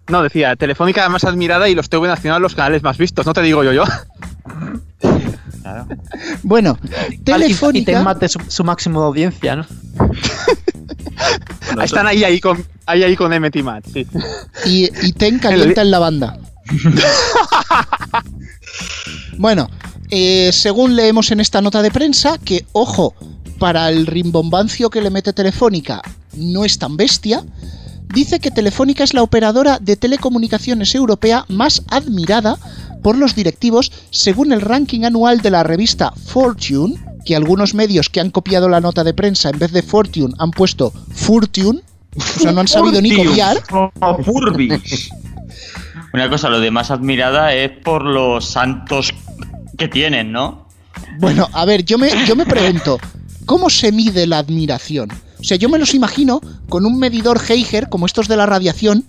[0.09, 3.31] No, decía, Telefónica la más admirada y los TV Nacional los canales más vistos, no
[3.33, 3.83] te digo yo yo.
[6.43, 7.91] Bueno, Vale, y- Y Telefónica.
[7.93, 9.65] ten mate su, su máximo de audiencia, ¿no?
[11.83, 14.07] Están ahí, ahí con, ahí, ahí con MT Matt, sí.
[14.65, 16.37] y, y Ten calienta en la banda.
[19.37, 19.69] bueno,
[20.09, 23.13] eh, según leemos en esta nota de prensa, que ojo,
[23.59, 26.01] para el rimbombancio que le mete Telefónica
[26.35, 27.43] no es tan bestia,
[28.13, 32.57] dice que Telefónica es la operadora de telecomunicaciones europea más admirada
[33.03, 36.95] por los directivos según el ranking anual de la revista Fortune,
[37.25, 40.51] que algunos medios que han copiado la nota de prensa en vez de Fortune han
[40.51, 41.81] puesto Fortune,
[42.15, 43.61] o sea, no han sabido ni copiar.
[46.13, 49.13] Una cosa, lo de más admirada es por los santos
[49.77, 50.67] que tienen, ¿no?
[51.19, 52.99] Bueno, a ver, yo me, yo me pregunto,
[53.45, 55.09] ¿cómo se mide la admiración?
[55.39, 59.05] O sea, yo me los imagino con un medidor Geiger, como estos de la radiación,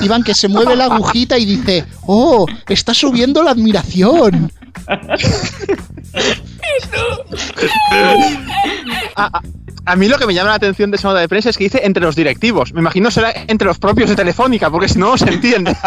[0.00, 4.50] Iván, que se mueve la agujita y dice, oh, está subiendo la admiración.
[4.86, 4.98] A,
[9.38, 9.42] a-
[9.84, 11.64] a mí lo que me llama la atención de esa nota de prensa es que
[11.64, 12.72] dice entre los directivos.
[12.72, 15.76] Me imagino será entre los propios de Telefónica, porque si no, no se entiende.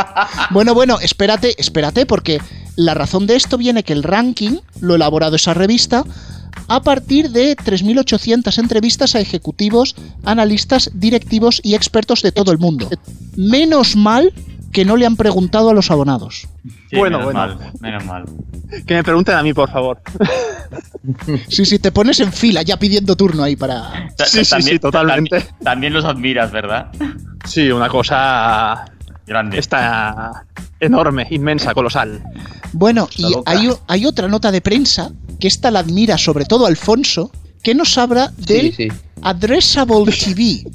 [0.50, 2.42] Bueno, bueno, espérate, espérate, porque
[2.76, 6.04] la razón de esto viene que el ranking, lo elaborado esa revista,
[6.68, 12.90] a partir de 3.800 entrevistas a ejecutivos, analistas, directivos y expertos de todo el mundo.
[13.36, 14.34] Menos mal
[14.72, 16.48] que no le han preguntado a los abonados.
[16.64, 17.40] Sí, Bueno, menos bueno.
[17.58, 18.26] mal, menos mal.
[18.86, 20.02] Que me pregunten a mí, por favor.
[21.50, 24.10] Sí, sí, te pones en fila ya pidiendo turno ahí para...
[24.26, 25.40] Sí, sí, sí, totalmente.
[25.42, 26.88] También, también los admiras, ¿verdad?
[27.46, 28.86] Sí, una cosa
[29.26, 29.58] Grande.
[29.60, 30.46] está
[30.80, 32.24] enorme, inmensa, colosal.
[32.72, 36.66] Bueno, Está y hay, hay otra nota de prensa, que esta la admira sobre todo
[36.68, 37.32] Alfonso,
[37.64, 38.88] que nos habla del sí.
[39.24, 40.66] Addressable TV.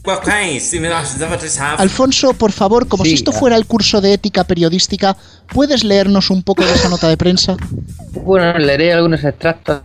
[1.78, 5.16] Alfonso, por favor, como Sí, si esto fuera el curso de ética periodística,
[5.52, 7.56] ¿puedes leernos un poco de esa nota de prensa?
[8.24, 9.80] Bueno, leeré algunos extractos.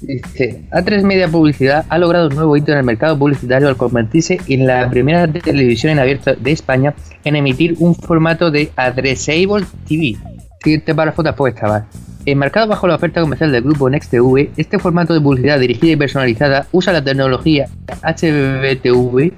[0.00, 4.40] Dice, A3 Media Publicidad ha logrado un nuevo hito en el mercado publicitario al convertirse
[4.48, 6.94] en la primera televisión en abierto de España
[7.24, 10.16] en emitir un formato de Addressable TV.
[10.62, 11.86] Siguiente párrafo después estaba.
[12.26, 16.66] Enmarcado bajo la oferta comercial del grupo NextTV, este formato de publicidad dirigida y personalizada
[16.72, 17.68] usa la tecnología
[18.02, 19.32] HBTV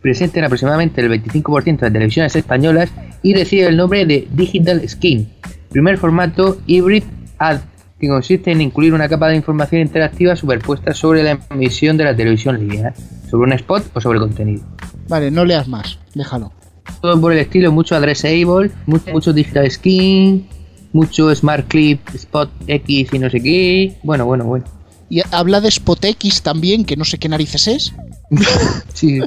[0.00, 2.90] presente en aproximadamente el 25% de televisiones españolas
[3.22, 5.28] y recibe el nombre de Digital Skin,
[5.70, 7.04] primer formato hybrid
[7.38, 7.60] ad
[7.98, 12.14] que consiste en incluir una capa de información interactiva superpuesta sobre la emisión de la
[12.14, 12.92] televisión lineal,
[13.30, 14.62] sobre un spot o sobre contenido.
[15.08, 16.52] Vale, no leas más, déjalo.
[17.00, 20.46] Todo por el estilo, mucho addressable, mucho, mucho digital skin,
[20.94, 23.94] mucho smart clip, spot X y no sé qué.
[24.02, 24.64] Bueno, bueno, bueno.
[25.10, 27.94] Y habla de Spotex también, que no sé qué narices es.
[28.94, 29.20] Sí.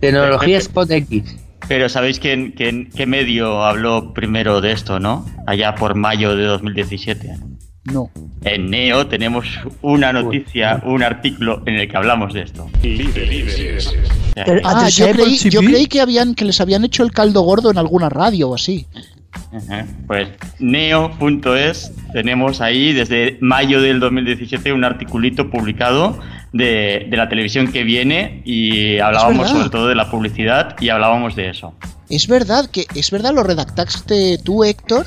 [0.00, 1.36] Tecnología Spot X.
[1.66, 5.24] Pero ¿sabéis quién, quién- qué medio habló primero de esto, no?
[5.46, 7.36] Allá por mayo de 2017.
[7.84, 8.10] No.
[8.42, 9.46] En Neo tenemos
[9.82, 12.68] una noticia, un artículo en el que hablamos de esto.
[14.64, 17.78] Ah, yo creí, yo creí que, habían, que les habían hecho el caldo gordo en
[17.78, 18.86] alguna radio o así.
[19.52, 19.86] Ajá.
[20.06, 20.28] Pues
[20.58, 26.18] neo.es tenemos ahí desde mayo del 2017 un articulito publicado
[26.52, 31.36] de, de la televisión que viene y hablábamos sobre todo de la publicidad y hablábamos
[31.36, 31.74] de eso.
[32.08, 35.06] Es verdad que, es verdad, lo redactaste tú, Héctor.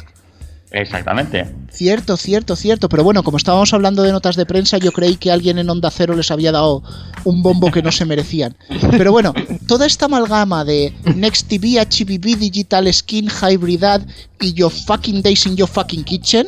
[0.72, 1.48] Exactamente.
[1.72, 2.90] Cierto, cierto, cierto.
[2.90, 5.90] Pero bueno, como estábamos hablando de notas de prensa, yo creí que alguien en Onda
[5.92, 6.84] Cero les había dado
[7.24, 8.56] un bombo que no se merecían.
[8.92, 9.34] Pero bueno,
[9.68, 14.06] toda esta amalgama de Next TV, HBB, Digital Skin, Hybridad
[14.42, 16.46] y Your Fucking Days in Your Fucking Kitchen,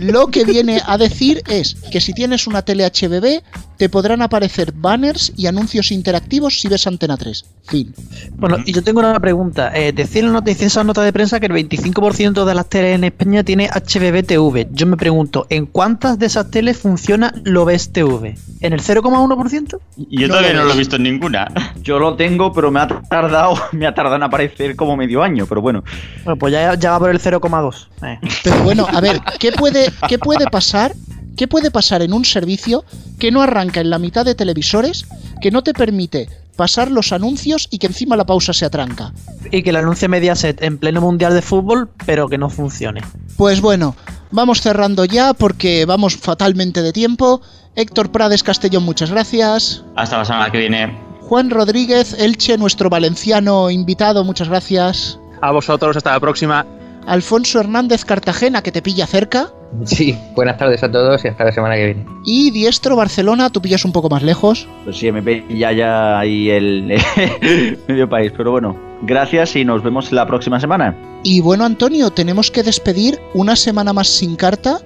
[0.00, 3.42] lo que viene a decir es que si tienes una tele HBB,
[3.76, 7.44] te podrán aparecer banners y anuncios interactivos si ves Antena 3.
[7.66, 7.94] Fin.
[8.36, 9.72] Bueno, y yo tengo una pregunta.
[9.74, 12.94] Eh, decía en la noticia, esa nota de prensa que el 25% de las teles
[12.94, 14.68] en España tiene HBB-TV.
[14.72, 18.36] Yo me pregunto, ¿en cuántas de esas teles funciona Lobes TV?
[18.60, 19.78] ¿En el 0,1%?
[19.96, 21.48] Y yo todavía no lo he visto en ninguna.
[21.82, 25.46] Yo lo tengo, pero me ha tardado, me ha tardado en aparecer como medio año,
[25.46, 25.84] pero bueno.
[26.24, 27.88] Bueno, pues ya, ya va por el 0,2.
[28.02, 28.18] Eh.
[28.42, 30.94] Pero bueno, a ver, ¿qué puede, ¿qué puede pasar?
[31.36, 32.84] ¿Qué puede pasar en un servicio
[33.18, 35.06] que no arranca en la mitad de televisores,
[35.40, 39.12] que no te permite pasar los anuncios y que encima la pausa se atranca?
[39.50, 43.02] Y que el anuncie Mediaset en pleno mundial de fútbol, pero que no funcione.
[43.36, 43.96] Pues bueno,
[44.30, 47.40] vamos cerrando ya porque vamos fatalmente de tiempo.
[47.74, 49.82] Héctor Prades Castellón, muchas gracias.
[49.96, 50.96] Hasta la semana que viene.
[51.22, 55.18] Juan Rodríguez Elche, nuestro valenciano invitado, muchas gracias.
[55.40, 56.64] A vosotros, hasta la próxima.
[57.06, 59.50] Alfonso Hernández Cartagena, que te pilla cerca.
[59.84, 62.06] Sí, buenas tardes a todos y hasta la semana que viene.
[62.24, 64.68] Y Diestro Barcelona, tú pillas un poco más lejos.
[64.84, 66.94] Pues sí, me pilla ya ahí el
[67.88, 70.96] medio país, pero bueno, Gracias y nos vemos la próxima semana.
[71.22, 74.78] Y bueno, Antonio, tenemos que despedir una semana más sin carta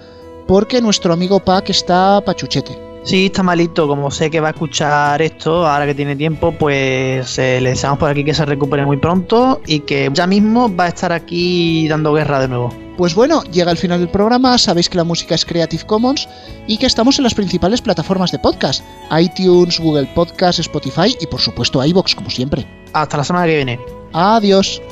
[0.49, 2.88] porque nuestro amigo Pac está pachuchete.
[3.05, 7.38] Sí, está malito, como sé que va a escuchar esto, ahora que tiene tiempo, pues
[7.38, 10.84] eh, le deseamos por aquí que se recupere muy pronto y que ya mismo va
[10.84, 12.74] a estar aquí dando guerra de nuevo.
[12.99, 16.28] Pues bueno, llega el final del programa, sabéis que la música es Creative Commons
[16.66, 18.84] y que estamos en las principales plataformas de podcast,
[19.18, 22.66] iTunes, Google Podcast, Spotify y por supuesto iBox como siempre.
[22.92, 23.80] Hasta la semana que viene.
[24.12, 24.82] Adiós.